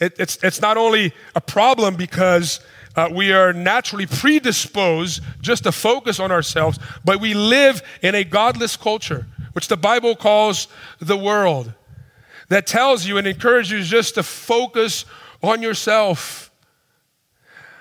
It, 0.00 0.14
it's, 0.18 0.42
it's 0.42 0.60
not 0.60 0.76
only 0.76 1.12
a 1.34 1.40
problem 1.40 1.96
because 1.96 2.60
uh, 2.96 3.08
we 3.12 3.32
are 3.32 3.52
naturally 3.52 4.06
predisposed 4.06 5.22
just 5.40 5.64
to 5.64 5.72
focus 5.72 6.18
on 6.18 6.32
ourselves, 6.32 6.78
but 7.04 7.20
we 7.20 7.34
live 7.34 7.82
in 8.02 8.14
a 8.14 8.24
godless 8.24 8.76
culture, 8.76 9.26
which 9.52 9.68
the 9.68 9.76
Bible 9.76 10.16
calls 10.16 10.68
the 10.98 11.16
world, 11.16 11.72
that 12.48 12.66
tells 12.66 13.06
you 13.06 13.16
and 13.16 13.26
encourages 13.26 13.70
you 13.70 13.82
just 13.82 14.14
to 14.16 14.22
focus 14.22 15.04
on 15.42 15.62
yourself. 15.62 16.50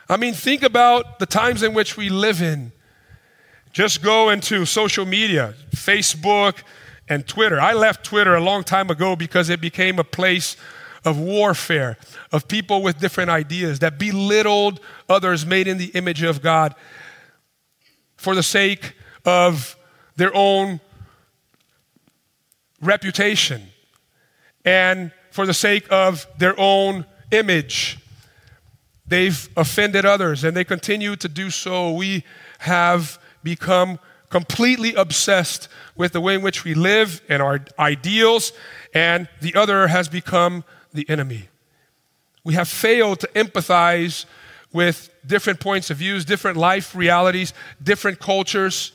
I 0.08 0.18
mean, 0.18 0.34
think 0.34 0.62
about 0.62 1.20
the 1.20 1.26
times 1.26 1.64
in 1.64 1.74
which 1.74 1.98
we 1.98 2.10
live 2.10 2.42
in. 2.42 2.72
Just 3.72 4.02
go 4.02 4.30
into 4.30 4.66
social 4.66 5.06
media, 5.06 5.54
Facebook 5.72 6.64
and 7.08 7.28
Twitter. 7.28 7.60
I 7.60 7.74
left 7.74 8.04
Twitter 8.04 8.36
a 8.36 8.42
long 8.42 8.64
time 8.64 8.90
ago 8.90 9.16
because 9.16 9.50
it 9.50 9.62
became 9.62 10.00
a 10.00 10.04
place 10.04 10.58
of 11.06 11.20
warfare, 11.20 11.98
of 12.32 12.48
people 12.48 12.82
with 12.82 13.00
different 13.00 13.30
ideas 13.30 13.80
that 13.80 13.98
belittled 13.98 14.80
others 15.08 15.46
made 15.46 15.68
in 15.68 15.78
the 15.78 15.88
image 15.88 16.24
of 16.24 16.42
God 16.42 16.76
for 18.18 18.36
the 18.36 18.44
sake 18.44 18.96
of 19.24 19.78
their 20.16 20.36
own 20.36 20.82
reputation 22.82 23.62
and 24.66 25.12
for 25.32 25.46
the 25.46 25.54
sake 25.54 25.86
of 25.90 26.28
their 26.38 26.60
own 26.60 27.06
image. 27.32 28.00
They've 29.06 29.48
offended 29.56 30.06
others 30.06 30.44
and 30.44 30.56
they 30.56 30.64
continue 30.64 31.16
to 31.16 31.28
do 31.28 31.50
so. 31.50 31.92
We 31.92 32.24
have 32.60 33.19
become 33.44 34.00
completely 34.30 34.94
obsessed 34.94 35.68
with 35.96 36.14
the 36.14 36.22
way 36.22 36.36
in 36.36 36.42
which 36.42 36.64
we 36.64 36.74
live 36.74 37.22
and 37.30 37.42
our 37.42 37.60
ideals, 37.78 38.54
and 38.94 39.28
the 39.42 39.56
other 39.56 39.88
has 39.88 40.08
become 40.08 40.64
the 40.94 41.10
enemy. 41.10 41.50
We 42.44 42.54
have 42.54 42.68
failed 42.68 43.20
to 43.22 43.28
empathize 43.28 44.26
with 44.72 45.10
different 45.26 45.60
points 45.60 45.90
of 45.90 45.98
views, 45.98 46.26
different 46.26 46.58
life 46.58 46.96
realities, 46.96 47.54
different 47.82 48.20
cultures. 48.20 48.92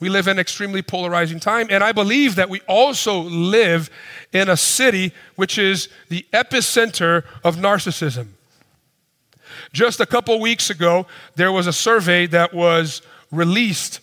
We 0.00 0.08
live 0.08 0.26
in 0.26 0.38
extremely 0.38 0.82
polarizing 0.82 1.40
time, 1.40 1.68
and 1.70 1.82
I 1.82 1.92
believe 1.92 2.34
that 2.34 2.50
we 2.50 2.60
also 2.62 3.20
live 3.22 3.90
in 4.32 4.48
a 4.48 4.56
city 4.56 5.12
which 5.36 5.56
is 5.56 5.88
the 6.08 6.26
epicenter 6.32 7.24
of 7.44 7.56
narcissism. 7.56 8.28
Just 9.72 10.00
a 10.00 10.06
couple 10.06 10.38
weeks 10.40 10.70
ago, 10.70 11.06
there 11.36 11.52
was 11.52 11.66
a 11.66 11.72
survey 11.72 12.26
that 12.26 12.52
was 12.54 13.02
released 13.30 14.00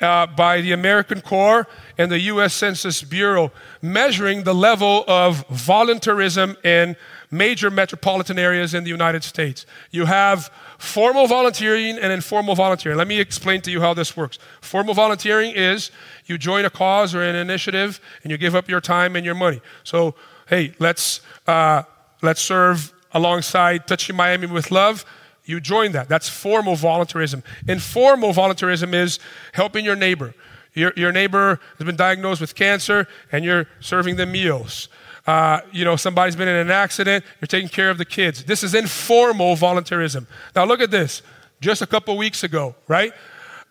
uh, 0.00 0.26
by 0.26 0.60
the 0.60 0.72
AmeriCorps 0.72 1.66
and 1.98 2.10
the 2.10 2.20
U.S. 2.20 2.52
Census 2.54 3.02
Bureau, 3.02 3.52
measuring 3.80 4.42
the 4.42 4.54
level 4.54 5.04
of 5.06 5.46
voluntarism 5.48 6.56
in 6.64 6.96
major 7.30 7.70
metropolitan 7.70 8.38
areas 8.38 8.74
in 8.74 8.84
the 8.84 8.90
United 8.90 9.24
States. 9.24 9.66
You 9.90 10.04
have 10.06 10.50
formal 10.78 11.26
volunteering 11.26 11.98
and 11.98 12.12
informal 12.12 12.54
volunteering. 12.54 12.98
Let 12.98 13.08
me 13.08 13.20
explain 13.20 13.60
to 13.62 13.70
you 13.70 13.80
how 13.80 13.94
this 13.94 14.16
works. 14.16 14.38
Formal 14.60 14.94
volunteering 14.94 15.52
is 15.54 15.90
you 16.26 16.38
join 16.38 16.64
a 16.64 16.70
cause 16.70 17.14
or 17.14 17.22
an 17.22 17.36
initiative 17.36 18.00
and 18.22 18.30
you 18.30 18.38
give 18.38 18.54
up 18.54 18.68
your 18.68 18.80
time 18.80 19.16
and 19.16 19.24
your 19.24 19.34
money. 19.34 19.60
So, 19.84 20.14
hey, 20.48 20.74
let's 20.78 21.20
uh, 21.46 21.82
let's 22.22 22.40
serve 22.40 22.92
alongside 23.14 23.86
Touching 23.86 24.16
Miami 24.16 24.46
with 24.46 24.70
Love 24.70 25.04
you 25.44 25.60
join 25.60 25.92
that. 25.92 26.08
That's 26.08 26.28
formal 26.28 26.74
voluntarism. 26.74 27.42
Informal 27.68 28.32
voluntarism 28.32 28.94
is 28.94 29.18
helping 29.52 29.84
your 29.84 29.96
neighbor. 29.96 30.34
Your, 30.72 30.92
your 30.96 31.12
neighbor 31.12 31.60
has 31.78 31.84
been 31.84 31.96
diagnosed 31.96 32.40
with 32.40 32.54
cancer 32.54 33.06
and 33.30 33.44
you're 33.44 33.66
serving 33.80 34.16
them 34.16 34.32
meals. 34.32 34.88
Uh, 35.26 35.60
you 35.70 35.84
know, 35.84 35.96
somebody's 35.96 36.36
been 36.36 36.48
in 36.48 36.56
an 36.56 36.70
accident, 36.70 37.24
you're 37.40 37.46
taking 37.46 37.68
care 37.68 37.90
of 37.90 37.96
the 37.96 38.04
kids. 38.04 38.44
This 38.44 38.62
is 38.62 38.74
informal 38.74 39.56
voluntarism. 39.56 40.26
Now, 40.54 40.64
look 40.64 40.80
at 40.80 40.90
this. 40.90 41.22
Just 41.60 41.80
a 41.80 41.86
couple 41.86 42.16
weeks 42.16 42.42
ago, 42.42 42.74
right? 42.88 43.12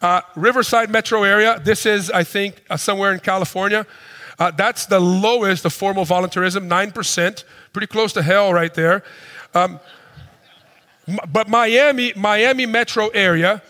Uh, 0.01 0.21
Riverside 0.35 0.89
metro 0.89 1.23
area, 1.23 1.61
this 1.63 1.85
is, 1.85 2.09
I 2.09 2.23
think, 2.23 2.63
uh, 2.69 2.77
somewhere 2.77 3.13
in 3.13 3.19
California. 3.19 3.85
Uh, 4.39 4.51
that's 4.51 4.87
the 4.87 4.99
lowest 4.99 5.63
of 5.65 5.73
formal 5.73 6.05
voluntarism, 6.05 6.67
9%, 6.67 7.43
pretty 7.73 7.87
close 7.87 8.13
to 8.13 8.21
hell 8.21 8.53
right 8.53 8.73
there. 8.73 9.03
Um, 9.53 9.79
but 11.27 11.49
Miami, 11.49 12.13
Miami 12.15 12.65
metro 12.65 13.09
area, 13.09 13.61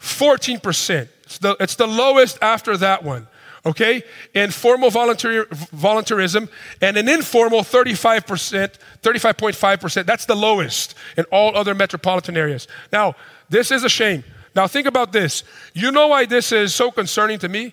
14%. 0.00 1.08
It's 1.24 1.38
the, 1.38 1.56
it's 1.58 1.74
the 1.76 1.86
lowest 1.86 2.38
after 2.42 2.76
that 2.76 3.02
one. 3.02 3.26
Okay? 3.64 4.02
And 4.34 4.52
formal 4.52 4.90
volunteer, 4.90 5.46
volunteerism 5.46 6.48
and 6.80 6.96
an 6.96 7.08
informal 7.08 7.60
35%, 7.60 8.74
35.5%. 9.02 10.06
That's 10.06 10.26
the 10.26 10.34
lowest 10.36 10.94
in 11.16 11.24
all 11.26 11.56
other 11.56 11.74
metropolitan 11.74 12.36
areas. 12.36 12.68
Now, 12.92 13.14
this 13.48 13.70
is 13.70 13.84
a 13.84 13.88
shame. 13.88 14.24
Now, 14.54 14.66
think 14.66 14.86
about 14.86 15.12
this. 15.12 15.44
You 15.74 15.90
know 15.90 16.08
why 16.08 16.26
this 16.26 16.52
is 16.52 16.74
so 16.74 16.90
concerning 16.90 17.38
to 17.38 17.48
me? 17.48 17.72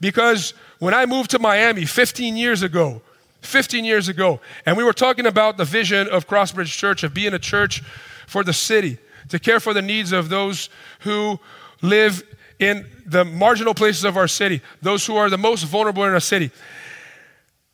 Because 0.00 0.54
when 0.78 0.94
I 0.94 1.06
moved 1.06 1.30
to 1.30 1.38
Miami 1.38 1.86
15 1.86 2.36
years 2.36 2.62
ago, 2.62 3.02
15 3.42 3.84
years 3.84 4.08
ago, 4.08 4.40
and 4.64 4.76
we 4.76 4.84
were 4.84 4.92
talking 4.92 5.26
about 5.26 5.56
the 5.56 5.64
vision 5.64 6.08
of 6.08 6.26
Crossbridge 6.26 6.76
Church, 6.76 7.02
of 7.02 7.12
being 7.12 7.34
a 7.34 7.38
church 7.38 7.82
for 8.26 8.42
the 8.42 8.52
city, 8.52 8.98
to 9.28 9.38
care 9.38 9.60
for 9.60 9.74
the 9.74 9.82
needs 9.82 10.12
of 10.12 10.28
those 10.28 10.70
who 11.00 11.38
live 11.82 12.22
in 12.58 12.86
the 13.04 13.24
marginal 13.24 13.74
places 13.74 14.04
of 14.04 14.16
our 14.16 14.28
city, 14.28 14.62
those 14.80 15.04
who 15.04 15.16
are 15.16 15.28
the 15.28 15.38
most 15.38 15.64
vulnerable 15.64 16.04
in 16.04 16.10
our 16.10 16.20
city. 16.20 16.50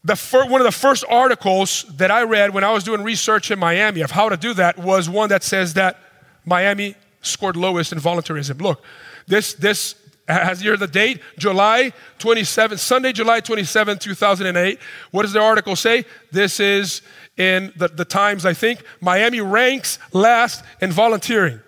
The 0.05 0.17
fir- 0.17 0.47
one 0.47 0.61
of 0.61 0.65
the 0.65 0.73
first 0.73 1.05
articles 1.09 1.85
that 1.97 2.11
I 2.11 2.23
read 2.23 2.55
when 2.55 2.65
I 2.65 2.73
was 2.73 2.85
doing 2.85 3.03
research 3.03 3.51
in 3.51 3.59
Miami 3.59 4.01
of 4.01 4.11
how 4.11 4.29
to 4.29 4.37
do 4.37 4.55
that 4.55 4.79
was 4.79 5.09
one 5.09 5.29
that 5.29 5.43
says 5.43 5.75
that 5.75 5.99
Miami 6.47 6.95
scored 7.21 7.57
lowest 7.57 7.93
in 7.93 7.99
voluntarism. 7.99 8.59
Look, 8.59 8.83
this, 9.27 9.53
this 9.55 9.95
has 10.29 10.61
here 10.61 10.77
the 10.77 10.87
date, 10.87 11.21
July 11.39 11.93
27, 12.19 12.79
Sunday, 12.79 13.13
July 13.13 13.41
27, 13.41 13.99
2008. 13.99 14.79
What 15.11 15.23
does 15.23 15.33
the 15.33 15.41
article 15.41 15.75
say? 15.75 16.05
This 16.31 16.61
is 16.61 17.03
in 17.37 17.73
the, 17.77 17.89
the 17.89 18.05
Times, 18.05 18.45
I 18.45 18.53
think, 18.53 18.83
Miami 19.01 19.41
ranks 19.41 19.99
last 20.13 20.65
in 20.81 20.93
volunteering. 20.93 21.61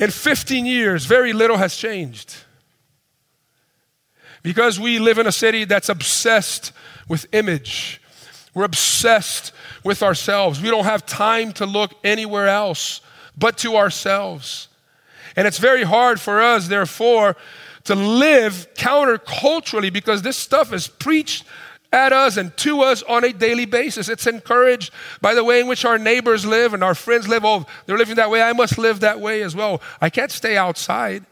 In 0.00 0.10
15 0.10 0.66
years, 0.66 1.04
very 1.06 1.32
little 1.32 1.56
has 1.56 1.76
changed. 1.76 2.34
Because 4.42 4.78
we 4.78 4.98
live 4.98 5.18
in 5.18 5.26
a 5.26 5.32
city 5.32 5.64
that's 5.64 5.88
obsessed 5.88 6.72
with 7.08 7.26
image, 7.32 8.00
we're 8.54 8.64
obsessed 8.64 9.52
with 9.82 10.02
ourselves. 10.02 10.60
We 10.62 10.70
don't 10.70 10.84
have 10.84 11.04
time 11.04 11.52
to 11.54 11.66
look 11.66 11.92
anywhere 12.04 12.48
else 12.48 13.00
but 13.36 13.58
to 13.58 13.76
ourselves. 13.76 14.68
And 15.36 15.46
it's 15.46 15.58
very 15.58 15.82
hard 15.82 16.20
for 16.20 16.40
us, 16.40 16.68
therefore, 16.68 17.36
to 17.84 17.94
live 17.94 18.66
counterculturally 18.74 19.92
because 19.92 20.22
this 20.22 20.36
stuff 20.36 20.72
is 20.72 20.88
preached 20.88 21.44
at 21.92 22.12
us 22.12 22.36
and 22.36 22.54
to 22.56 22.80
us 22.80 23.02
on 23.04 23.24
a 23.24 23.32
daily 23.32 23.66
basis. 23.66 24.08
It's 24.08 24.26
encouraged 24.26 24.92
by 25.20 25.34
the 25.34 25.44
way 25.44 25.60
in 25.60 25.68
which 25.68 25.84
our 25.84 25.98
neighbors 25.98 26.44
live 26.44 26.74
and 26.74 26.82
our 26.82 26.94
friends 26.94 27.28
live. 27.28 27.44
Oh, 27.44 27.64
they're 27.86 27.96
living 27.96 28.16
that 28.16 28.30
way. 28.30 28.42
I 28.42 28.52
must 28.52 28.78
live 28.78 29.00
that 29.00 29.20
way 29.20 29.42
as 29.42 29.54
well. 29.54 29.80
I 30.00 30.10
can't 30.10 30.32
stay 30.32 30.56
outside. 30.56 31.24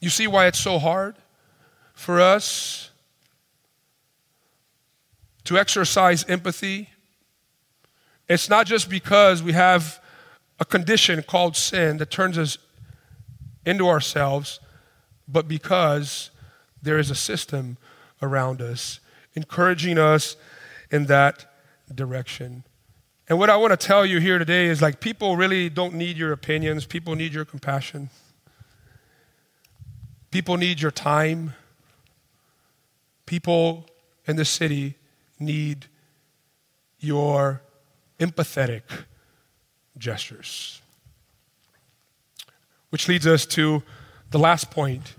You 0.00 0.10
see 0.10 0.26
why 0.26 0.46
it's 0.46 0.60
so 0.60 0.78
hard 0.78 1.16
for 1.94 2.20
us 2.20 2.90
to 5.44 5.58
exercise 5.58 6.24
empathy? 6.28 6.90
It's 8.28 8.48
not 8.48 8.66
just 8.66 8.90
because 8.90 9.42
we 9.42 9.52
have 9.52 10.00
a 10.60 10.64
condition 10.64 11.22
called 11.22 11.56
sin 11.56 11.98
that 11.98 12.10
turns 12.10 12.36
us 12.38 12.58
into 13.64 13.88
ourselves 13.88 14.60
but 15.28 15.46
because 15.46 16.30
there 16.82 16.98
is 16.98 17.10
a 17.10 17.14
system 17.14 17.76
around 18.22 18.62
us 18.62 19.00
encouraging 19.34 19.98
us 19.98 20.36
in 20.90 21.06
that 21.06 21.44
direction. 21.94 22.64
And 23.28 23.38
what 23.38 23.50
I 23.50 23.56
want 23.56 23.78
to 23.78 23.86
tell 23.86 24.06
you 24.06 24.20
here 24.20 24.38
today 24.38 24.66
is 24.66 24.80
like 24.80 25.00
people 25.00 25.36
really 25.36 25.68
don't 25.68 25.94
need 25.94 26.16
your 26.16 26.32
opinions, 26.32 26.86
people 26.86 27.14
need 27.14 27.34
your 27.34 27.44
compassion. 27.44 28.10
People 30.30 30.56
need 30.58 30.80
your 30.80 30.90
time. 30.90 31.54
People 33.24 33.86
in 34.26 34.36
the 34.36 34.44
city 34.44 34.94
need 35.38 35.86
your 36.98 37.62
empathetic 38.18 38.82
gestures. 39.98 40.80
Which 42.90 43.08
leads 43.08 43.26
us 43.26 43.44
to 43.46 43.82
the 44.30 44.38
last 44.38 44.70
point, 44.70 45.14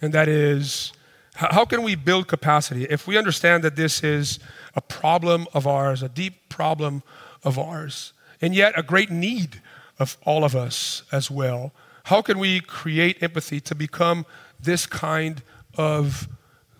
and 0.00 0.12
that 0.12 0.28
is 0.28 0.92
how 1.34 1.64
can 1.64 1.82
we 1.82 1.94
build 1.94 2.28
capacity? 2.28 2.84
If 2.84 3.06
we 3.06 3.16
understand 3.16 3.64
that 3.64 3.76
this 3.76 4.04
is 4.04 4.38
a 4.74 4.80
problem 4.80 5.46
of 5.54 5.66
ours, 5.66 6.02
a 6.02 6.08
deep 6.08 6.48
problem 6.48 7.02
of 7.42 7.58
ours, 7.58 8.12
and 8.40 8.54
yet 8.54 8.74
a 8.76 8.82
great 8.82 9.10
need 9.10 9.62
of 9.98 10.18
all 10.24 10.44
of 10.44 10.54
us 10.54 11.02
as 11.10 11.30
well, 11.30 11.72
how 12.04 12.20
can 12.20 12.38
we 12.38 12.60
create 12.60 13.22
empathy 13.22 13.60
to 13.60 13.74
become 13.74 14.26
this 14.60 14.86
kind 14.86 15.42
of 15.76 16.28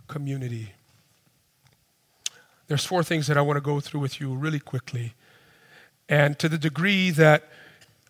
community? 0.06 0.72
There's 2.66 2.84
four 2.84 3.02
things 3.02 3.26
that 3.26 3.36
I 3.36 3.40
want 3.40 3.56
to 3.56 3.62
go 3.62 3.80
through 3.80 4.00
with 4.00 4.20
you 4.20 4.34
really 4.34 4.60
quickly. 4.60 5.14
And 6.08 6.38
to 6.38 6.48
the 6.48 6.58
degree 6.58 7.10
that 7.10 7.48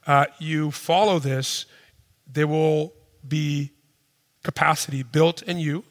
uh, 0.07 0.26
you 0.38 0.70
follow 0.70 1.18
this, 1.18 1.66
there 2.31 2.46
will 2.46 2.92
be 3.26 3.70
capacity 4.42 5.02
built 5.02 5.42
in 5.42 5.59
you 5.59 5.85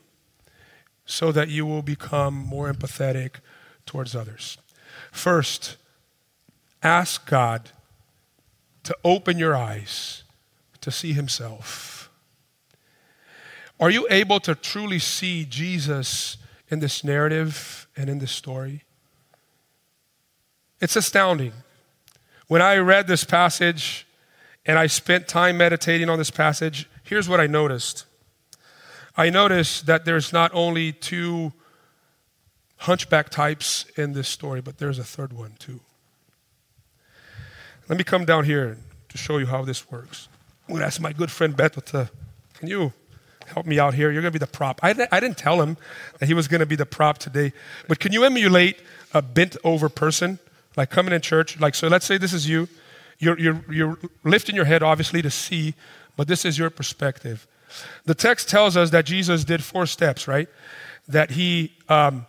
so 1.06 1.32
that 1.32 1.50
you 1.50 1.66
will 1.66 1.82
become 1.82 2.34
more 2.34 2.72
empathetic 2.72 3.36
towards 3.86 4.16
others. 4.16 4.58
First, 5.12 5.78
ask 6.84 7.26
God 7.30 7.72
to 8.84 8.96
open 9.04 9.38
your 9.38 9.56
eyes 9.56 10.24
to 10.82 10.92
see 10.92 11.14
Himself. 11.14 12.10
Are 13.80 13.90
you 13.90 14.08
able 14.10 14.40
to 14.42 14.56
truly 14.56 15.00
see 15.00 15.46
Jesus 15.46 16.38
in 16.70 16.80
this 16.80 17.04
narrative 17.04 17.88
and 17.98 18.10
in 18.10 18.20
this 18.20 18.32
story? 18.32 18.84
It's 20.80 20.96
astounding. 20.96 21.54
When 22.52 22.62
I 22.62 22.80
read 22.80 23.08
this 23.08 23.24
passage 23.24 24.06
and 24.66 24.78
I 24.78 24.88
spent 24.88 25.30
time 25.30 25.56
meditating 25.56 26.10
on 26.10 26.18
this 26.18 26.30
passage, 26.30 26.90
here's 27.06 27.30
what 27.30 27.40
I 27.40 27.48
noticed. 27.48 28.04
I 29.16 29.30
noticed 29.30 29.86
that 29.86 30.04
there's 30.04 30.34
not 30.34 30.52
only 30.54 30.92
two 30.92 31.54
hunchback 32.76 33.30
types 33.30 33.86
in 33.96 34.12
this 34.12 34.28
story, 34.28 34.60
but 34.60 34.80
there's 34.80 35.00
a 35.00 35.04
third 35.06 35.32
one 35.32 35.54
too. 35.60 35.80
Let 37.88 37.98
me 37.98 38.04
come 38.04 38.26
down 38.26 38.44
here 38.44 38.76
to 39.08 39.18
show 39.18 39.38
you 39.38 39.46
how 39.46 39.64
this 39.64 39.90
works. 39.90 40.28
I'm 40.68 40.74
going 40.74 40.82
to 40.82 40.88
ask 40.88 41.00
my 41.00 41.14
good 41.14 41.32
friend 41.32 41.56
Beto 41.56 41.82
to, 41.86 42.10
can 42.56 42.68
you 42.68 42.92
help 43.46 43.66
me 43.66 43.80
out 43.80 43.94
here? 43.94 44.12
You're 44.12 44.22
going 44.22 44.34
to 44.34 44.38
be 44.38 44.46
the 44.46 44.52
prop. 44.52 44.82
I, 44.84 44.90
I 45.10 45.22
didn't 45.22 45.38
tell 45.38 45.62
him 45.62 45.78
that 46.20 46.26
he 46.26 46.34
was 46.34 46.50
going 46.50 46.60
to 46.60 46.66
be 46.66 46.76
the 46.76 46.86
prop 46.86 47.18
today, 47.18 47.54
but 47.88 48.02
can 48.02 48.12
you 48.12 48.26
emulate 48.26 48.82
a 49.14 49.22
bent 49.22 49.56
over 49.64 49.88
person, 49.88 50.40
like 50.76 50.90
coming 50.90 51.14
in 51.14 51.22
church? 51.22 51.60
Like, 51.60 51.76
so 51.76 51.88
let's 51.88 52.06
say 52.06 52.18
this 52.18 52.34
is 52.34 52.48
you. 52.48 52.68
You're, 53.20 53.40
you're, 53.40 53.66
you're 53.70 54.00
lifting 54.24 54.56
your 54.56 54.66
head, 54.66 54.82
obviously, 54.82 55.22
to 55.22 55.30
see, 55.30 55.76
but 56.18 56.28
this 56.28 56.44
is 56.44 56.58
your 56.58 56.70
perspective. 56.70 57.48
The 58.06 58.16
text 58.16 58.50
tells 58.50 58.76
us 58.76 58.90
that 58.90 59.06
Jesus 59.06 59.44
did 59.44 59.64
four 59.64 59.86
steps, 59.86 60.28
right? 60.28 60.50
That 61.08 61.32
he 61.32 61.74
um, 61.88 62.26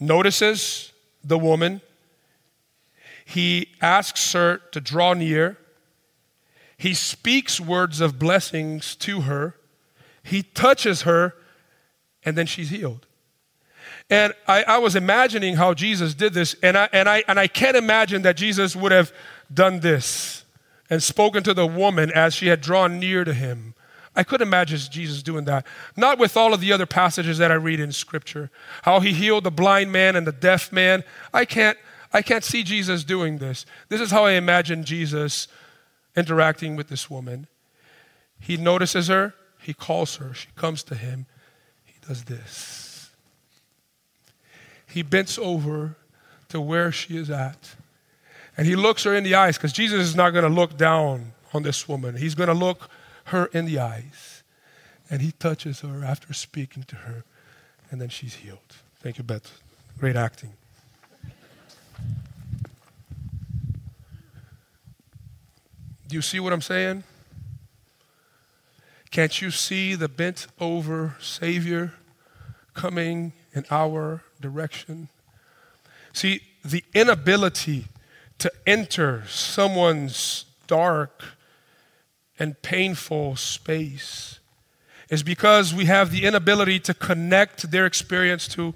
notices 0.00 0.92
the 1.22 1.38
woman, 1.38 1.80
he 3.24 3.68
asks 3.80 4.32
her 4.32 4.58
to 4.72 4.80
draw 4.80 5.14
near. 5.14 5.56
He 6.76 6.92
speaks 6.92 7.60
words 7.60 8.00
of 8.00 8.18
blessings 8.18 8.94
to 8.96 9.22
her. 9.22 9.54
He 10.22 10.42
touches 10.42 11.02
her, 11.02 11.34
and 12.24 12.36
then 12.36 12.46
she's 12.46 12.70
healed. 12.70 13.06
And 14.10 14.34
I, 14.46 14.64
I, 14.64 14.78
was 14.78 14.96
imagining 14.96 15.56
how 15.56 15.72
Jesus 15.72 16.14
did 16.14 16.34
this, 16.34 16.54
and 16.62 16.76
I, 16.76 16.88
and, 16.92 17.08
I, 17.08 17.24
and 17.26 17.40
I 17.40 17.46
can't 17.46 17.76
imagine 17.76 18.22
that 18.22 18.36
Jesus 18.36 18.76
would 18.76 18.92
have 18.92 19.12
done 19.52 19.80
this 19.80 20.44
and 20.90 21.02
spoken 21.02 21.42
to 21.44 21.54
the 21.54 21.66
woman 21.66 22.12
as 22.12 22.34
she 22.34 22.48
had 22.48 22.60
drawn 22.60 22.98
near 22.98 23.24
to 23.24 23.32
him. 23.32 23.74
I 24.14 24.22
couldn't 24.22 24.46
imagine 24.46 24.78
Jesus 24.90 25.22
doing 25.22 25.44
that. 25.46 25.66
Not 25.96 26.18
with 26.18 26.36
all 26.36 26.54
of 26.54 26.60
the 26.60 26.72
other 26.72 26.86
passages 26.86 27.38
that 27.38 27.50
I 27.50 27.54
read 27.54 27.80
in 27.80 27.92
Scripture, 27.92 28.50
how 28.82 29.00
he 29.00 29.12
healed 29.12 29.44
the 29.44 29.50
blind 29.50 29.90
man 29.90 30.16
and 30.16 30.26
the 30.26 30.32
deaf 30.32 30.70
man. 30.70 31.02
I 31.32 31.44
can't, 31.44 31.78
I 32.12 32.22
can't 32.22 32.44
see 32.44 32.62
Jesus 32.62 33.04
doing 33.04 33.38
this. 33.38 33.66
This 33.88 34.00
is 34.00 34.10
how 34.10 34.24
I 34.24 34.32
imagine 34.32 34.84
Jesus 34.84 35.48
interacting 36.14 36.76
with 36.76 36.88
this 36.88 37.10
woman. 37.10 37.48
He 38.38 38.56
notices 38.56 39.08
her, 39.08 39.34
he 39.60 39.72
calls 39.72 40.16
her, 40.16 40.34
she 40.34 40.48
comes 40.54 40.82
to 40.84 40.94
him, 40.94 41.26
he 41.84 41.94
does 42.06 42.24
this. 42.24 42.83
He 44.94 45.02
bends 45.02 45.38
over 45.38 45.96
to 46.50 46.60
where 46.60 46.92
she 46.92 47.16
is 47.16 47.28
at. 47.28 47.74
And 48.56 48.64
he 48.64 48.76
looks 48.76 49.02
her 49.02 49.12
in 49.12 49.24
the 49.24 49.34
eyes 49.34 49.56
because 49.56 49.72
Jesus 49.72 49.98
is 50.06 50.14
not 50.14 50.30
going 50.30 50.44
to 50.44 50.48
look 50.48 50.76
down 50.76 51.32
on 51.52 51.64
this 51.64 51.88
woman. 51.88 52.14
He's 52.14 52.36
going 52.36 52.46
to 52.46 52.54
look 52.54 52.88
her 53.24 53.46
in 53.46 53.64
the 53.64 53.80
eyes. 53.80 54.44
And 55.10 55.20
he 55.20 55.32
touches 55.32 55.80
her 55.80 56.04
after 56.04 56.32
speaking 56.32 56.84
to 56.84 56.94
her. 56.94 57.24
And 57.90 58.00
then 58.00 58.08
she's 58.08 58.36
healed. 58.36 58.76
Thank 59.00 59.18
you, 59.18 59.24
Beth. 59.24 59.60
Great 59.98 60.14
acting. 60.14 60.52
Do 66.06 66.14
you 66.14 66.22
see 66.22 66.38
what 66.38 66.52
I'm 66.52 66.60
saying? 66.60 67.02
Can't 69.10 69.42
you 69.42 69.50
see 69.50 69.96
the 69.96 70.08
bent 70.08 70.46
over 70.60 71.16
Savior 71.20 71.94
coming 72.74 73.32
in 73.52 73.64
our 73.72 74.22
direction? 74.44 75.08
See, 76.12 76.42
the 76.64 76.84
inability 76.94 77.86
to 78.38 78.52
enter 78.66 79.24
someone's 79.26 80.44
dark 80.66 81.24
and 82.38 82.60
painful 82.62 83.36
space 83.36 84.38
is 85.08 85.22
because 85.22 85.74
we 85.74 85.86
have 85.86 86.10
the 86.10 86.24
inability 86.24 86.78
to 86.80 86.94
connect 86.94 87.70
their 87.70 87.86
experience 87.86 88.46
to 88.48 88.74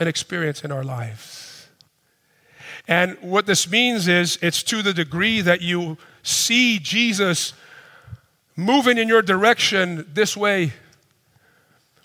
an 0.00 0.08
experience 0.08 0.64
in 0.64 0.72
our 0.72 0.82
lives. 0.82 1.68
And 2.88 3.16
what 3.20 3.46
this 3.46 3.70
means 3.70 4.08
is 4.08 4.38
it's 4.42 4.62
to 4.64 4.82
the 4.82 4.92
degree 4.92 5.40
that 5.40 5.60
you 5.60 5.96
see 6.22 6.78
Jesus 6.78 7.52
moving 8.56 8.98
in 8.98 9.08
your 9.08 9.22
direction 9.22 10.06
this 10.12 10.36
way 10.36 10.72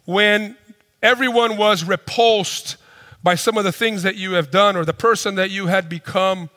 when 0.05 0.55
everyone 1.01 1.57
was 1.57 1.83
repulsed 1.83 2.77
by 3.23 3.35
some 3.35 3.57
of 3.57 3.63
the 3.63 3.71
things 3.71 4.03
that 4.03 4.15
you 4.15 4.33
have 4.33 4.51
done 4.51 4.75
or 4.75 4.85
the 4.85 4.93
person 4.93 5.35
that 5.35 5.49
you 5.49 5.67
had 5.67 5.89
become, 5.89 6.49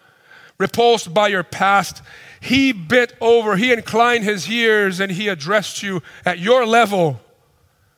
repulsed 0.59 1.13
by 1.13 1.29
your 1.29 1.43
past, 1.43 2.03
he 2.41 2.73
bent 2.73 3.13
over, 3.21 3.57
he 3.57 3.73
inclined 3.73 4.25
his 4.25 4.49
ears, 4.51 5.01
and 5.01 5.13
he 5.13 5.29
addressed 5.29 5.83
you 5.83 6.03
at 6.25 6.39
your 6.39 6.67
level, 6.67 7.21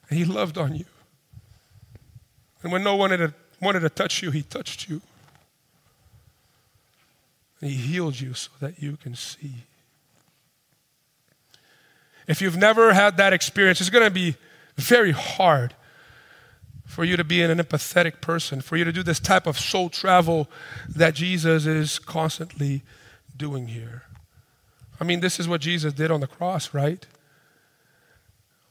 and 0.08 0.18
he 0.18 0.24
loved 0.24 0.58
on 0.58 0.74
you. 0.74 0.84
And 2.62 2.72
when 2.72 2.82
no 2.82 2.96
one 2.96 3.10
wanted 3.10 3.28
to, 3.28 3.34
wanted 3.60 3.80
to 3.80 3.90
touch 3.90 4.22
you, 4.22 4.30
he 4.30 4.42
touched 4.42 4.88
you. 4.88 5.00
And 7.60 7.70
he 7.70 7.76
healed 7.76 8.20
you 8.20 8.34
so 8.34 8.50
that 8.60 8.82
you 8.82 8.96
can 8.96 9.14
see. 9.14 9.54
If 12.26 12.40
you've 12.40 12.56
never 12.56 12.92
had 12.92 13.16
that 13.16 13.32
experience, 13.32 13.80
it's 13.80 13.90
going 13.90 14.04
to 14.04 14.10
be 14.10 14.36
very 14.76 15.12
hard 15.12 15.74
for 16.84 17.04
you 17.04 17.16
to 17.16 17.24
be 17.24 17.42
an 17.42 17.56
empathetic 17.58 18.20
person, 18.20 18.60
for 18.60 18.76
you 18.76 18.84
to 18.84 18.92
do 18.92 19.02
this 19.02 19.20
type 19.20 19.46
of 19.46 19.58
soul 19.58 19.88
travel 19.88 20.48
that 20.88 21.14
Jesus 21.14 21.66
is 21.66 21.98
constantly 21.98 22.82
doing 23.36 23.68
here. 23.68 24.02
I 25.00 25.04
mean, 25.04 25.20
this 25.20 25.40
is 25.40 25.48
what 25.48 25.60
Jesus 25.60 25.92
did 25.92 26.10
on 26.10 26.20
the 26.20 26.26
cross, 26.26 26.74
right? 26.74 27.06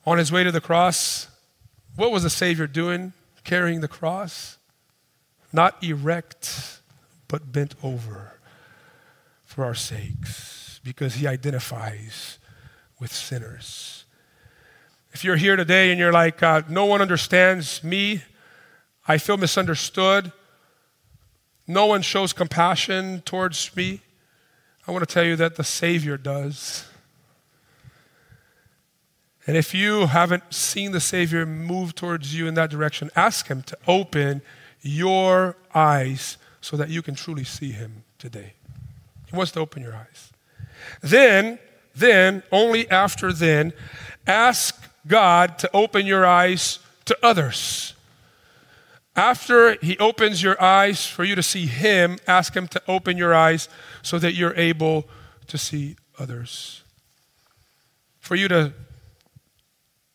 On 0.06 0.18
his 0.18 0.32
way 0.32 0.44
to 0.44 0.52
the 0.52 0.62
cross, 0.62 1.28
what 1.96 2.12
was 2.12 2.24
the 2.24 2.30
Savior 2.30 2.68
doing 2.68 3.14
carrying 3.44 3.82
the 3.82 3.88
cross? 3.88 4.58
Not 5.52 5.84
erect, 5.84 6.80
but 7.28 7.52
bent 7.52 7.76
over 7.84 8.34
for 9.46 9.66
our 9.66 9.76
sakes 9.76 10.80
because 10.84 11.16
he 11.16 11.28
identifies 11.28 12.38
with 13.00 13.12
sinners. 13.12 14.06
If 15.14 15.26
you're 15.26 15.36
here 15.36 15.58
today 15.58 15.92
and 15.92 16.00
you're 16.00 16.14
like, 16.14 16.42
uh, 16.42 16.62
no 16.70 16.86
one 16.86 17.02
understands 17.02 17.84
me, 17.84 18.24
I 19.08 19.18
feel 19.18 19.36
misunderstood, 19.36 20.32
no 21.68 21.86
one 21.86 22.02
shows 22.02 22.32
compassion 22.32 23.22
towards 23.22 23.76
me, 23.76 24.02
I 24.88 24.92
want 24.92 25.08
to 25.08 25.14
tell 25.14 25.26
you 25.26 25.36
that 25.36 25.58
the 25.58 25.64
Savior 25.66 26.18
does. 26.18 26.86
And 29.46 29.58
if 29.58 29.74
you 29.74 30.06
haven't 30.08 30.54
seen 30.54 30.92
the 30.92 31.02
Savior 31.02 31.46
move 31.46 31.94
towards 31.94 32.34
you 32.34 32.48
in 32.48 32.54
that 32.54 32.70
direction, 32.70 33.12
ask 33.16 33.48
Him 33.48 33.64
to 33.64 33.78
open 33.88 34.42
your 34.82 35.58
eyes 35.74 36.38
so 36.62 36.78
that 36.78 36.90
you 36.90 37.02
can 37.02 37.16
truly 37.16 37.44
see 37.44 37.72
Him 37.72 38.04
today. 38.18 38.54
He 39.30 39.36
wants 39.36 39.52
to 39.54 39.60
open 39.60 39.84
your 39.84 39.94
eyes. 39.94 40.32
Then, 41.02 41.60
then, 41.94 42.44
only 42.52 42.90
after 42.90 43.34
then, 43.34 43.74
ask 44.26 44.91
God 45.08 45.58
to 45.60 45.70
open 45.74 46.06
your 46.06 46.26
eyes 46.26 46.80
to 47.06 47.18
others. 47.24 47.94
After 49.16 49.76
He 49.82 49.98
opens 49.98 50.42
your 50.42 50.62
eyes 50.62 51.06
for 51.06 51.24
you 51.24 51.36
to 51.36 51.44
see 51.44 51.66
Him, 51.66 52.18
ask 52.28 52.56
Him 52.56 52.68
to 52.70 52.82
open 52.88 53.18
your 53.18 53.34
eyes 53.34 53.68
so 54.02 54.20
that 54.20 54.34
you're 54.34 54.56
able 54.56 55.08
to 55.48 55.58
see 55.58 55.96
others. 56.18 56.84
For 58.20 58.36
you 58.36 58.48
to 58.48 58.74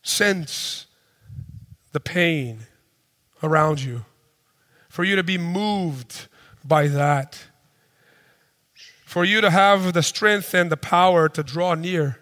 sense 0.01 0.87
the 1.91 1.99
pain 1.99 2.59
around 3.43 3.81
you, 3.81 4.05
for 4.89 5.03
you 5.03 5.15
to 5.15 5.23
be 5.23 5.37
moved 5.37 6.27
by 6.63 6.87
that, 6.87 7.45
for 9.05 9.23
you 9.23 9.41
to 9.41 9.49
have 9.49 9.93
the 9.93 10.03
strength 10.03 10.53
and 10.53 10.71
the 10.71 10.77
power 10.77 11.29
to 11.29 11.43
draw 11.43 11.75
near. 11.75 12.19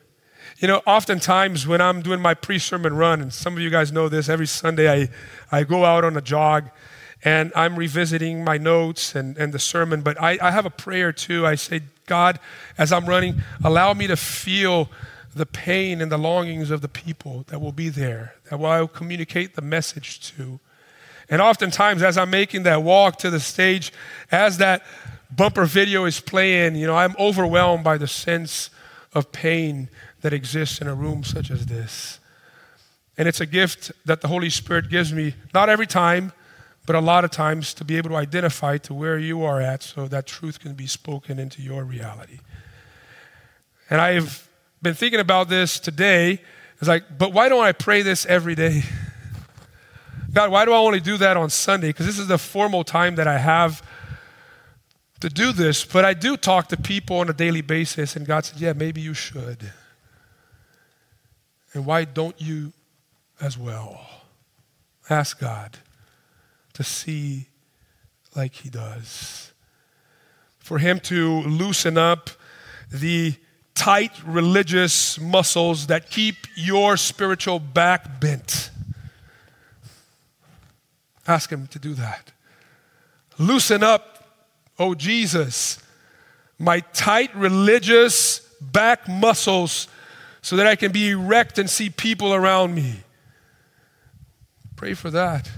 You 0.58 0.70
know, 0.70 0.82
oftentimes 0.88 1.68
when 1.68 1.82
I'm 1.82 2.02
doing 2.02 2.22
my 2.22 2.34
pre 2.34 2.60
sermon 2.60 2.96
run, 2.96 3.22
and 3.22 3.34
some 3.34 3.54
of 3.54 3.60
you 3.60 3.70
guys 3.70 3.92
know 3.92 4.08
this, 4.08 4.30
every 4.30 4.48
Sunday 4.48 4.90
I, 4.90 5.10
I 5.52 5.64
go 5.66 5.84
out 5.84 6.06
on 6.06 6.16
a 6.16 6.22
jog 6.22 6.70
and 7.26 7.52
I'm 7.56 7.76
revisiting 7.76 8.42
my 8.42 8.58
notes 8.58 9.16
and, 9.16 9.38
and 9.38 9.54
the 9.54 9.60
sermon, 9.60 10.02
but 10.02 10.22
I, 10.22 10.38
I 10.42 10.52
have 10.52 10.66
a 10.66 10.70
prayer 10.70 11.12
too. 11.12 11.46
I 11.46 11.56
say, 11.56 11.82
God, 12.06 12.40
as 12.78 12.94
I'm 12.94 13.06
running, 13.06 13.42
allow 13.66 13.94
me 13.94 14.08
to 14.08 14.16
feel 14.16 14.90
the 15.36 15.46
pain 15.46 16.00
and 16.00 16.10
the 16.10 16.18
longings 16.18 16.72
of 16.72 16.80
the 16.80 16.88
people 16.88 17.44
that 17.48 17.60
will 17.60 17.74
be 17.74 17.90
there, 17.90 18.36
that 18.50 18.56
I 18.62 18.80
will 18.80 18.88
communicate 18.88 19.56
the 19.56 19.62
message 19.62 20.22
to. 20.38 20.62
And 21.30 21.42
oftentimes, 21.42 22.02
as 22.02 22.18
I'm 22.18 22.30
making 22.30 22.64
that 22.64 22.82
walk 22.82 23.18
to 23.20 23.30
the 23.30 23.42
stage, 23.42 23.92
as 24.32 24.60
that 24.60 24.84
bumper 25.36 25.66
video 25.66 26.06
is 26.06 26.22
playing, 26.22 26.76
you 26.76 26.88
know, 26.88 26.96
I'm 26.96 27.16
overwhelmed 27.20 27.84
by 27.84 27.98
the 27.98 28.08
sense 28.08 28.70
of 29.14 29.32
pain 29.32 29.90
that 30.26 30.34
exists 30.34 30.82
in 30.82 30.88
a 30.88 30.96
room 30.96 31.24
such 31.24 31.52
as 31.52 31.68
this. 31.68 32.20
And 33.16 33.28
it's 33.28 33.42
a 33.42 33.46
gift 33.46 33.92
that 34.06 34.22
the 34.22 34.28
Holy 34.28 34.50
Spirit 34.50 34.90
gives 34.90 35.14
me, 35.14 35.36
not 35.54 35.70
every 35.70 35.86
time, 35.86 36.34
but 36.88 36.96
a 36.96 37.00
lot 37.00 37.24
of 37.24 37.30
times 37.30 37.76
to 37.76 37.86
be 37.86 37.96
able 37.96 38.10
to 38.10 38.16
identify 38.16 38.80
to 38.80 38.94
where 38.96 39.20
you 39.20 39.44
are 39.44 39.62
at 39.62 39.84
so 39.84 40.08
that 40.08 40.26
truth 40.26 40.60
can 40.60 40.74
be 40.74 40.88
spoken 40.88 41.38
into 41.38 41.62
your 41.62 41.84
reality. 41.84 42.40
And 43.88 44.02
I've 44.02 44.50
been 44.82 44.96
thinking 44.96 45.20
about 45.20 45.48
this 45.48 45.80
today. 45.80 46.42
It's 46.80 46.88
like, 46.88 47.04
but 47.20 47.32
why 47.32 47.48
don't 47.48 47.64
I 47.64 47.72
pray 47.72 48.02
this 48.02 48.26
every 48.26 48.56
day? 48.56 48.82
God, 50.34 50.50
why 50.50 50.66
do 50.66 50.74
I 50.74 50.78
only 50.78 51.02
do 51.02 51.18
that 51.18 51.38
on 51.38 51.52
Sunday? 51.52 51.90
Because 51.90 52.08
this 52.08 52.18
is 52.18 52.30
the 52.30 52.40
formal 52.40 52.84
time 52.84 53.14
that 53.18 53.28
I 53.28 53.38
have 53.38 53.88
to 55.20 55.30
do 55.30 55.52
this. 55.52 55.86
But 55.86 56.04
I 56.04 56.16
do 56.16 56.36
talk 56.36 56.70
to 56.70 56.78
people 56.78 57.20
on 57.20 57.30
a 57.30 57.34
daily 57.34 57.62
basis, 57.62 58.16
and 58.16 58.26
God 58.26 58.44
said, 58.44 58.60
yeah, 58.60 58.74
maybe 58.74 59.02
you 59.02 59.14
should. 59.14 59.72
And 61.76 61.86
why 61.86 62.06
don't 62.06 62.40
you 62.42 62.72
as 63.42 63.58
well? 63.58 64.00
Ask 65.10 65.42
God 65.42 65.78
to 66.74 66.84
see 66.84 67.48
like 68.34 68.54
He 68.54 68.70
does. 68.70 69.52
For 70.58 70.80
Him 70.80 71.02
to 71.02 71.42
loosen 71.42 71.98
up 71.98 72.30
the 72.90 73.36
tight 73.76 74.14
religious 74.26 75.20
muscles 75.20 75.88
that 75.88 76.10
keep 76.10 76.48
your 76.56 76.96
spiritual 76.96 77.60
back 77.60 78.22
bent. 78.22 78.72
Ask 81.28 81.52
Him 81.52 81.68
to 81.68 81.78
do 81.78 81.94
that. 81.96 82.32
Loosen 83.38 83.84
up, 83.84 84.30
oh 84.80 84.96
Jesus, 84.96 85.84
my 86.58 86.80
tight 86.94 87.36
religious 87.36 88.40
back 88.62 89.10
muscles 89.10 89.90
so 90.46 90.56
that 90.58 90.68
I 90.68 90.76
can 90.76 90.92
be 90.92 91.10
erect 91.10 91.58
and 91.58 91.68
see 91.68 91.90
people 91.90 92.32
around 92.32 92.76
me. 92.76 92.98
Pray 94.76 94.94
for 94.94 95.10
that. 95.10 95.50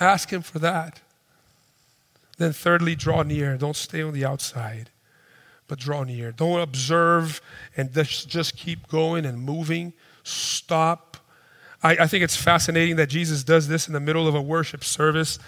Ask 0.00 0.30
Him 0.30 0.40
for 0.40 0.58
that. 0.60 1.02
Then, 2.38 2.54
thirdly, 2.54 2.94
draw 2.94 3.24
near. 3.24 3.58
Don't 3.58 3.76
stay 3.76 4.00
on 4.00 4.14
the 4.14 4.24
outside 4.24 4.88
but 5.66 5.78
draw 5.78 6.02
near. 6.02 6.32
Don't 6.32 6.60
observe 6.60 7.42
and 7.76 7.92
just 7.92 8.56
keep 8.56 8.88
going 8.88 9.26
and 9.26 9.38
moving. 9.38 9.92
Stop. 10.22 11.18
I, 11.82 11.90
I, 11.90 12.06
think 12.06 12.24
it's 12.24 12.36
fascinating 12.36 12.96
that 12.96 13.10
Jesus 13.10 13.44
does 13.44 13.68
this 13.68 13.86
in 13.86 13.92
the 13.92 14.00
middle 14.00 14.26
of 14.26 14.34
a 14.34 14.40
worship 14.40 14.82
service. 14.82 15.38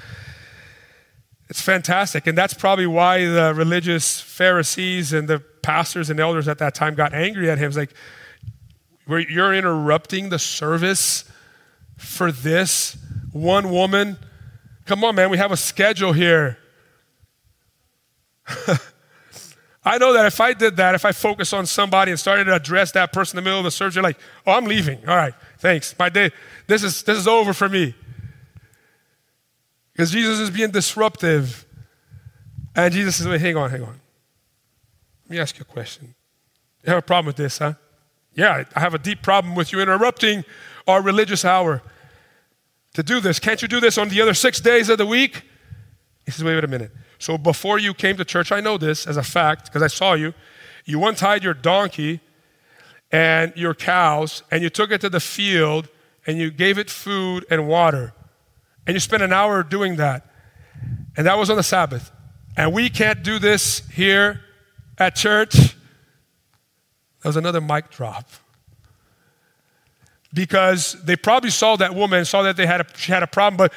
It's 1.48 1.62
fantastic. 1.62 2.26
And 2.26 2.37
that's 2.37 2.52
probably 2.52 2.87
why 2.87 3.24
the 3.24 3.54
religious 3.56 4.20
Pharisees 4.20 5.14
and 5.14 5.26
the 5.26 5.42
pastors 5.62 6.11
and 6.11 6.20
elders 6.20 6.49
at 6.49 6.59
that 6.59 6.75
time 6.75 6.94
got 6.94 7.14
angry 7.14 7.51
at 7.51 7.59
him. 7.59 7.68
It's 7.68 7.77
like, 7.77 7.94
you're 9.07 9.55
interrupting 9.55 10.29
the 10.29 10.38
service 10.38 11.25
for 11.96 12.31
this 12.31 12.96
one 13.33 13.70
woman. 13.70 14.16
Come 14.87 15.05
on, 15.05 15.14
man, 15.14 15.31
we 15.31 15.38
have 15.38 15.53
a 15.53 15.57
schedule 15.57 16.12
here. 16.12 16.59
I 19.85 19.96
know 19.99 20.12
that 20.12 20.27
if 20.27 20.40
I 20.40 20.53
did 20.53 20.77
that, 20.77 20.94
if 20.94 21.05
I 21.05 21.12
focused 21.12 21.55
on 21.55 21.64
somebody 21.66 22.11
and 22.11 22.20
started 22.20 22.44
to 22.44 22.55
address 22.55 22.92
that 22.92 23.12
person 23.12 23.38
in 23.38 23.44
the 23.44 23.49
middle 23.49 23.61
of 23.61 23.64
the 23.64 23.70
service, 23.70 23.96
like, 23.96 24.18
oh, 24.46 24.53
I'm 24.53 24.66
leaving. 24.66 24.99
All 25.09 25.16
right, 25.16 25.35
thanks. 25.59 25.94
My 25.99 26.09
day, 26.09 26.31
this 26.66 26.83
is 26.83 27.03
this 27.03 27.16
is 27.16 27.27
over 27.27 27.53
for 27.53 27.68
me. 27.68 27.94
Because 29.92 30.11
Jesus 30.11 30.38
is 30.38 30.51
being 30.51 30.70
disruptive. 30.70 31.66
And 32.75 32.92
Jesus 32.92 33.20
is, 33.20 33.29
wait, 33.29 33.40
hang 33.40 33.57
on, 33.57 33.70
hang 33.70 33.83
on. 33.83 33.99
Let 35.31 35.37
me 35.37 35.43
ask 35.43 35.59
you 35.61 35.64
a 35.69 35.73
question. 35.73 36.16
You 36.83 36.88
have 36.88 36.99
a 36.99 37.03
problem 37.03 37.27
with 37.27 37.37
this, 37.37 37.59
huh? 37.59 37.75
Yeah, 38.35 38.64
I 38.75 38.81
have 38.81 38.95
a 38.95 38.99
deep 38.99 39.23
problem 39.23 39.55
with 39.55 39.71
you 39.71 39.81
interrupting 39.81 40.45
our 40.88 41.01
religious 41.01 41.45
hour 41.45 41.83
to 42.95 43.05
do 43.05 43.21
this. 43.21 43.38
Can't 43.38 43.62
you 43.62 43.69
do 43.69 43.79
this 43.79 43.97
on 43.97 44.09
the 44.09 44.21
other 44.21 44.35
six 44.35 44.59
days 44.61 44.88
of 44.88 44.99
the 44.99 45.07
week? 45.07 45.43
He 46.27 46.33
says, 46.33 46.43
wait, 46.43 46.57
wait 46.57 46.64
a 46.64 46.66
minute. 46.66 46.90
So 47.21 47.38
before 47.38 47.79
you 47.79 47.95
came 47.95 48.16
to 48.16 48.25
church, 48.25 48.51
I 48.51 48.59
know 48.59 48.77
this 48.77 49.07
as 49.07 49.16
a 49.16 49.23
fact 49.23 49.66
because 49.66 49.85
I 49.85 49.87
saw 49.87 50.14
you. 50.14 50.35
You 50.85 51.07
untied 51.07 51.45
your 51.45 51.55
donkey 51.55 52.19
and 53.12 53.53
your 53.55 53.75
cows 53.75 54.43
and 54.51 54.64
you 54.64 54.69
took 54.69 54.90
it 54.90 55.01
to 55.03 55.09
the 55.09 55.21
field 55.21 55.88
and 56.27 56.38
you 56.38 56.51
gave 56.51 56.77
it 56.77 56.90
food 56.90 57.47
and 57.49 57.69
water. 57.69 58.14
And 58.85 58.95
you 58.95 59.01
spent 59.01 59.23
an 59.23 59.33
hour 59.33 59.62
doing 59.62 59.95
that. 59.95 60.27
And 61.16 61.25
that 61.29 61.38
was 61.38 61.51
on 61.51 61.57
the 61.57 61.62
Sabbath. 61.62 62.11
And 62.57 62.73
we 62.73 62.90
can't 62.90 63.23
do 63.23 63.38
this 63.38 63.88
here 63.90 64.40
at 65.00 65.16
church. 65.16 65.54
That 65.54 67.28
was 67.28 67.36
another 67.36 67.60
mic 67.60 67.90
drop. 67.90 68.28
Because 70.32 70.92
they 71.02 71.16
probably 71.16 71.50
saw 71.50 71.74
that 71.76 71.94
woman, 71.94 72.24
saw 72.24 72.42
that 72.42 72.56
they 72.56 72.66
had 72.66 72.82
a, 72.82 72.86
she 72.96 73.10
had 73.10 73.24
a 73.24 73.26
problem, 73.26 73.56
but 73.56 73.72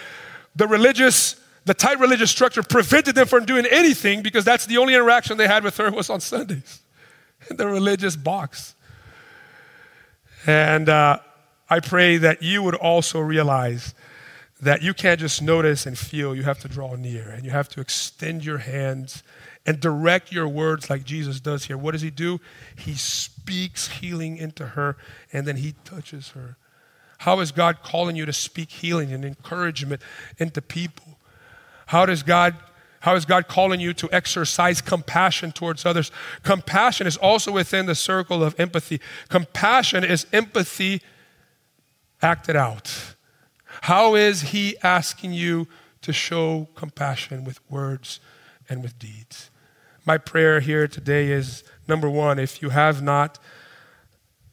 the 0.55 0.67
religious 0.67 1.39
the 1.65 1.73
tight 1.73 1.97
religious 1.99 2.29
structure 2.29 2.62
prevented 2.62 3.15
them 3.15 3.25
from 3.25 3.45
doing 3.45 3.65
anything 3.65 4.21
because 4.21 4.43
that's 4.43 4.65
the 4.65 4.77
only 4.77 4.93
interaction 4.93 5.38
they 5.38 5.47
had 5.47 5.63
with 5.63 5.77
her 5.77 5.89
was 5.91 6.09
on 6.09 6.19
Sundays 6.19 6.81
in 7.49 7.55
the 7.55 7.67
religious 7.67 8.17
box. 8.17 8.75
And 10.45 10.89
uh, 10.89 11.19
I 11.69 11.79
pray 11.79 12.17
that 12.17 12.43
you 12.43 12.63
would 12.63 12.75
also 12.75 13.21
realize 13.21 13.93
that 14.59 14.81
you 14.81 14.93
can't 14.93 15.19
just 15.19 15.41
notice 15.41 15.86
and 15.86 15.97
feel, 15.97 16.36
you 16.36 16.43
have 16.43 16.59
to 16.59 16.67
draw 16.67 16.95
near 16.95 17.29
and 17.29 17.45
you 17.45 17.51
have 17.51 17.69
to 17.69 17.81
extend 17.81 18.43
your 18.43 18.57
hands 18.57 19.23
and 19.65 19.80
direct 19.80 20.32
your 20.32 20.47
words 20.47 20.89
like 20.89 21.04
Jesus 21.04 21.39
does 21.39 21.65
here. 21.65 21.78
What 21.78 21.91
does 21.91 22.02
he 22.02 22.10
do? 22.10 22.39
He 22.78 22.95
speaks 22.95 23.88
healing 23.88 24.38
into 24.38 24.67
her 24.67 24.97
and 25.32 25.47
then 25.47 25.58
he 25.58 25.76
touches 25.86 26.30
her. 26.30 26.58
How 27.19 27.39
is 27.39 27.52
God 27.52 27.84
calling 27.84 28.15
you 28.15 28.26
to 28.26 28.34
speak 28.34 28.69
healing 28.69 29.13
and 29.13 29.23
encouragement 29.23 30.02
into 30.38 30.62
people? 30.62 31.17
How 31.88 32.06
does 32.06 32.23
God 32.23 32.56
how 32.99 33.15
is 33.15 33.26
God 33.26 33.49
calling 33.49 33.82
you 33.82 33.93
to 33.95 34.10
exercise 34.13 34.80
compassion 34.80 35.52
towards 35.52 35.86
others? 35.86 36.10
Compassion 36.41 37.06
is 37.06 37.17
also 37.17 37.52
within 37.52 37.86
the 37.86 37.95
circle 37.95 38.41
of 38.41 38.58
empathy. 38.58 39.02
Compassion 39.28 40.06
is 40.06 40.26
empathy 40.32 41.02
acted 42.21 42.56
out. 42.56 43.15
How 43.82 44.15
is 44.15 44.41
He 44.41 44.78
asking 44.84 45.34
you 45.34 45.67
to 46.02 46.13
show 46.13 46.69
compassion 46.76 47.43
with 47.43 47.60
words 47.69 48.21
and 48.69 48.82
with 48.82 48.97
deeds? 48.97 49.52
My 50.06 50.18
prayer 50.18 50.60
here 50.60 50.86
today 50.89 51.32
is 51.32 51.64
number 51.88 52.10
one, 52.10 52.38
if 52.38 52.62
you 52.62 52.72
have 52.72 53.01
not 53.01 53.39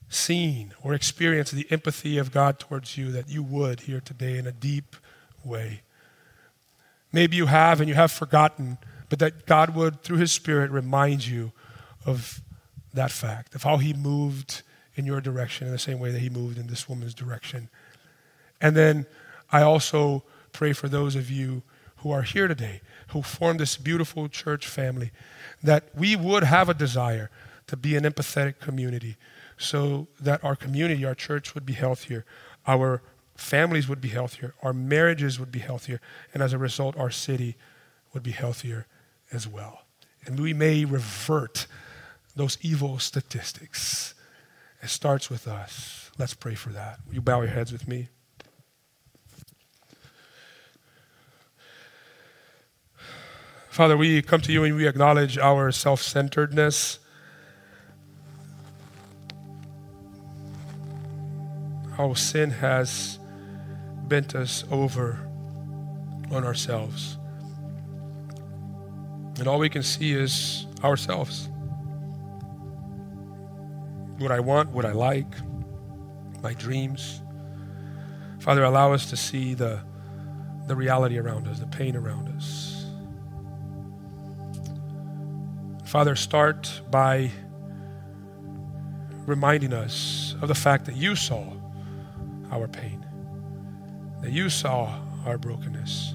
seen 0.09 0.73
or 0.81 0.95
experienced 0.95 1.53
the 1.53 1.67
empathy 1.71 2.19
of 2.19 2.31
God 2.31 2.61
towards 2.61 2.97
you, 2.97 3.11
that 3.11 3.29
you 3.29 3.43
would 3.43 3.81
here 3.81 4.01
today 4.01 4.39
in 4.39 4.47
a 4.47 4.53
deep 4.53 4.95
way. 5.45 5.83
Maybe 7.13 7.37
you 7.37 7.47
have 7.47 7.81
and 7.81 7.89
you 7.89 7.97
have 7.97 8.13
forgotten, 8.13 8.79
but 9.09 9.19
that 9.19 9.47
God 9.47 9.75
would, 9.75 10.03
through 10.03 10.19
His 10.19 10.31
Spirit, 10.31 10.71
remind 10.71 11.27
you 11.27 11.51
of 12.07 12.41
that 12.95 13.11
fact, 13.11 13.57
of 13.57 13.65
how 13.65 13.79
He 13.79 13.93
moved 13.93 14.63
in 14.95 15.05
your 15.05 15.21
direction 15.21 15.67
in 15.67 15.73
the 15.73 15.79
same 15.79 15.99
way 15.99 16.13
that 16.13 16.21
He 16.21 16.31
moved 16.31 16.59
in 16.59 16.69
this 16.69 16.89
woman's 16.89 17.15
direction. 17.15 17.69
And 18.61 18.77
then 18.77 19.05
I 19.51 19.63
also 19.63 20.23
pray 20.53 20.73
for 20.73 20.89
those 20.89 21.17
of 21.17 21.29
you 21.29 21.63
who 22.01 22.11
are 22.11 22.23
here 22.23 22.49
today, 22.49 22.81
who 23.09 23.23
form 23.23 23.59
this 23.59 23.77
beautiful 23.77 24.29
church 24.29 24.67
family, 24.67 25.11
that 25.63 25.85
we 25.95 26.17
would 26.17 26.45
have 26.45 26.69
a 26.69 26.75
desire 26.75 27.31
to 27.67 27.77
be 27.77 27.97
an 27.97 28.05
empathetic 28.05 28.59
community 28.59 29.17
so 29.59 30.09
that 30.19 30.43
our 30.43 30.57
community, 30.57 31.05
our 31.05 31.15
church 31.15 31.55
would 31.55 31.67
be 31.67 31.75
healthier, 31.75 32.25
our 32.67 33.03
families 33.37 33.89
would 33.89 34.01
be 34.01 34.09
healthier, 34.09 34.55
our 34.63 34.73
marriages 34.73 35.39
would 35.39 35.53
be 35.53 35.59
healthier, 35.59 36.01
and 36.33 36.43
as 36.43 36.53
a 36.53 36.59
result, 36.59 36.97
our 36.97 37.11
city 37.11 37.57
would 38.13 38.23
be 38.23 38.33
healthier 38.33 38.87
as 39.33 39.47
well. 39.47 39.83
And 40.25 40.39
we 40.41 40.53
may 40.53 40.85
revert 40.85 41.67
those 42.35 42.59
evil 42.63 42.99
statistics. 42.99 44.15
It 44.83 44.89
starts 44.89 45.29
with 45.29 45.47
us. 45.47 46.11
Let's 46.19 46.35
pray 46.35 46.55
for 46.55 46.71
that. 46.71 47.01
Will 47.07 47.15
you 47.15 47.21
bow 47.21 47.41
your 47.43 47.51
heads 47.51 47.73
with 47.73 47.87
me? 47.87 48.09
Father, 53.71 53.97
we 53.97 54.21
come 54.21 54.41
to 54.41 54.53
you 54.53 54.65
and 54.65 54.75
we 54.75 54.89
acknowledge 54.89 55.39
our 55.39 55.71
self 55.71 56.03
centeredness. 56.03 56.99
How 61.97 62.15
sin 62.15 62.51
has 62.51 63.21
bent 64.09 64.35
us 64.35 64.65
over 64.73 65.21
on 66.33 66.45
ourselves. 66.45 67.17
And 69.39 69.47
all 69.47 69.61
we 69.61 69.69
can 69.69 69.85
see 69.85 70.15
is 70.15 70.67
ourselves. 70.83 71.49
What 74.19 74.33
I 74.33 74.41
want, 74.41 74.71
what 74.71 74.85
I 74.85 74.93
like, 74.93 75.33
my 76.43 76.55
dreams. 76.55 77.23
Father, 78.41 78.65
allow 78.65 78.93
us 78.93 79.09
to 79.11 79.17
see 79.17 79.55
the, 79.55 79.81
the 80.67 80.75
reality 80.75 81.19
around 81.19 81.47
us, 81.47 81.61
the 81.61 81.67
pain 81.67 81.95
around 81.95 82.29
us. 82.37 82.80
Father, 85.91 86.15
start 86.15 86.83
by 86.89 87.33
reminding 89.27 89.73
us 89.73 90.37
of 90.41 90.47
the 90.47 90.55
fact 90.55 90.85
that 90.85 90.95
you 90.95 91.17
saw 91.17 91.45
our 92.53 92.69
pain, 92.69 93.05
that 94.23 94.31
you 94.31 94.51
saw 94.51 95.01
our 95.27 95.37
brokenness, 95.37 96.15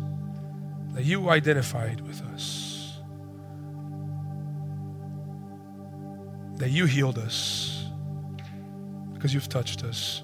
that 0.94 1.04
you 1.04 1.30
identified 1.30 2.00
with 2.00 2.22
us, 2.22 3.00
that 6.56 6.70
you 6.70 6.86
healed 6.86 7.18
us 7.18 7.84
because 9.14 9.34
you've 9.34 9.50
touched 9.50 9.84
us. 9.84 10.22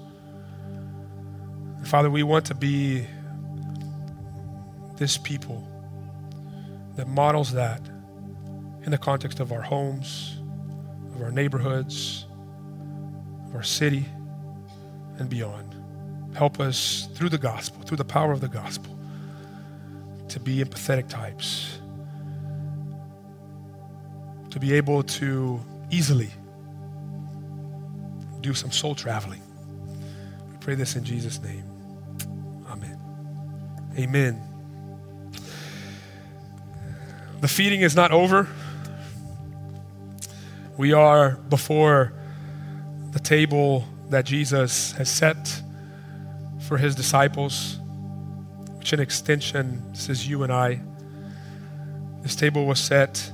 Father, 1.84 2.08
we 2.08 2.22
want 2.22 2.46
to 2.46 2.54
be 2.54 3.06
this 4.96 5.18
people 5.18 5.62
that 6.96 7.06
models 7.06 7.52
that 7.52 7.91
in 8.84 8.90
the 8.90 8.98
context 8.98 9.40
of 9.40 9.52
our 9.52 9.62
homes, 9.62 10.36
of 11.14 11.22
our 11.22 11.30
neighborhoods, 11.30 12.26
of 13.48 13.54
our 13.54 13.62
city, 13.62 14.04
and 15.18 15.28
beyond. 15.28 15.74
Help 16.34 16.60
us 16.60 17.08
through 17.14 17.28
the 17.28 17.38
gospel, 17.38 17.82
through 17.82 17.98
the 17.98 18.04
power 18.04 18.32
of 18.32 18.40
the 18.40 18.48
gospel, 18.48 18.96
to 20.28 20.40
be 20.40 20.56
empathetic 20.64 21.08
types, 21.08 21.78
to 24.50 24.58
be 24.58 24.72
able 24.74 25.02
to 25.02 25.60
easily 25.90 26.30
do 28.40 28.54
some 28.54 28.72
soul 28.72 28.94
traveling. 28.94 29.42
We 30.50 30.56
pray 30.58 30.74
this 30.74 30.96
in 30.96 31.04
Jesus' 31.04 31.40
name. 31.42 31.64
Amen. 32.68 32.98
Amen. 33.96 34.42
The 37.40 37.48
feeding 37.48 37.82
is 37.82 37.94
not 37.94 38.10
over. 38.10 38.48
We 40.82 40.92
are 40.92 41.36
before 41.48 42.12
the 43.12 43.20
table 43.20 43.86
that 44.10 44.24
Jesus 44.24 44.90
has 44.94 45.08
set 45.08 45.62
for 46.66 46.76
his 46.76 46.96
disciples, 46.96 47.78
which 48.78 48.92
in 48.92 48.98
extension 48.98 49.94
says 49.94 50.26
you 50.26 50.42
and 50.42 50.52
I. 50.52 50.80
This 52.22 52.34
table 52.34 52.66
was 52.66 52.80
set 52.80 53.30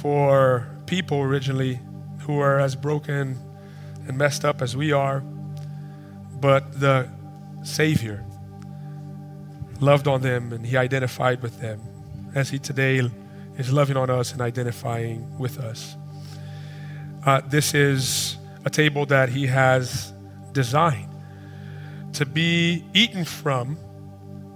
for 0.00 0.66
people 0.86 1.20
originally 1.20 1.78
who 2.20 2.38
are 2.38 2.58
as 2.58 2.74
broken 2.74 3.38
and 4.08 4.16
messed 4.16 4.46
up 4.46 4.62
as 4.62 4.74
we 4.74 4.92
are, 4.92 5.20
but 6.40 6.80
the 6.80 7.06
Savior 7.64 8.24
loved 9.78 10.08
on 10.08 10.22
them 10.22 10.54
and 10.54 10.64
he 10.64 10.74
identified 10.74 11.42
with 11.42 11.60
them 11.60 11.82
as 12.34 12.48
he 12.48 12.58
today 12.58 13.02
is 13.58 13.72
loving 13.72 13.96
on 13.96 14.10
us 14.10 14.32
and 14.32 14.40
identifying 14.40 15.38
with 15.38 15.58
us. 15.58 15.96
Uh, 17.24 17.40
this 17.48 17.74
is 17.74 18.36
a 18.64 18.70
table 18.70 19.06
that 19.06 19.28
he 19.28 19.46
has 19.46 20.12
designed 20.52 21.08
to 22.14 22.26
be 22.26 22.84
eaten 22.94 23.24
from 23.24 23.76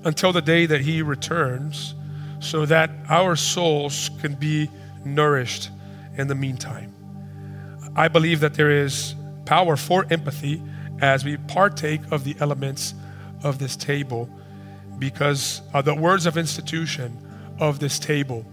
until 0.05 0.33
the 0.33 0.43
day 0.43 0.67
that 0.67 0.81
he 0.81 1.03
returns 1.03 1.95
so 2.41 2.67
that 2.67 2.91
our 3.09 3.35
souls 3.35 4.11
can 4.21 4.35
be 4.35 4.71
nourished 5.05 5.71
in 6.17 6.29
the 6.29 6.35
meantime. 6.35 6.93
I 7.95 8.09
believe 8.09 8.41
that 8.41 8.55
there 8.55 8.71
is 8.71 9.15
power 9.47 9.77
for 9.77 10.07
empathy 10.11 10.63
as 11.01 11.25
we 11.25 11.37
partake 11.37 12.01
of 12.11 12.25
the 12.25 12.37
elements 12.41 12.95
of 13.43 13.59
this 13.59 13.77
table 13.77 14.29
because 14.99 15.63
uh, 15.73 15.83
the 15.83 15.95
words 15.95 16.27
of 16.27 16.37
institution 16.37 17.17
of 17.59 17.79
this 17.79 17.99
table 17.99 18.45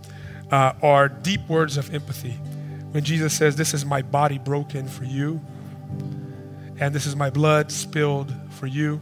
uh, 0.51 0.73
are 0.81 1.09
deep 1.09 1.47
words 1.47 1.77
of 1.77 1.93
empathy. 1.93 2.33
When 2.91 3.03
Jesus 3.03 3.33
says, 3.33 3.55
This 3.55 3.73
is 3.73 3.85
my 3.85 4.01
body 4.01 4.37
broken 4.37 4.87
for 4.87 5.03
you, 5.03 5.41
and 6.79 6.93
this 6.93 7.05
is 7.05 7.15
my 7.15 7.29
blood 7.29 7.71
spilled 7.71 8.33
for 8.51 8.67
you. 8.67 9.01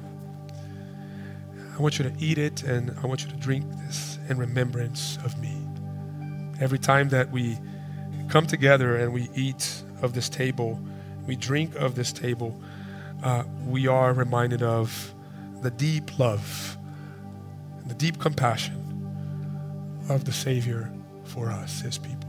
I 1.77 1.81
want 1.81 1.99
you 1.99 2.09
to 2.09 2.13
eat 2.19 2.37
it 2.37 2.63
and 2.63 2.95
I 3.01 3.07
want 3.07 3.23
you 3.23 3.29
to 3.29 3.35
drink 3.37 3.65
this 3.87 4.19
in 4.29 4.37
remembrance 4.37 5.17
of 5.25 5.39
me. 5.39 5.57
Every 6.59 6.77
time 6.77 7.09
that 7.09 7.31
we 7.31 7.57
come 8.29 8.45
together 8.45 8.97
and 8.97 9.13
we 9.13 9.29
eat 9.35 9.83
of 10.01 10.13
this 10.13 10.29
table, 10.29 10.79
we 11.25 11.35
drink 11.35 11.75
of 11.75 11.95
this 11.95 12.11
table, 12.11 12.61
uh, 13.23 13.43
we 13.65 13.87
are 13.87 14.13
reminded 14.13 14.61
of 14.61 15.13
the 15.61 15.71
deep 15.71 16.19
love 16.19 16.77
the 17.91 17.93
deep 17.95 18.19
compassion 18.19 18.77
of 20.09 20.23
the 20.23 20.31
Savior 20.31 20.89
for 21.31 21.49
us, 21.49 21.79
His 21.79 21.97
people. 21.97 22.20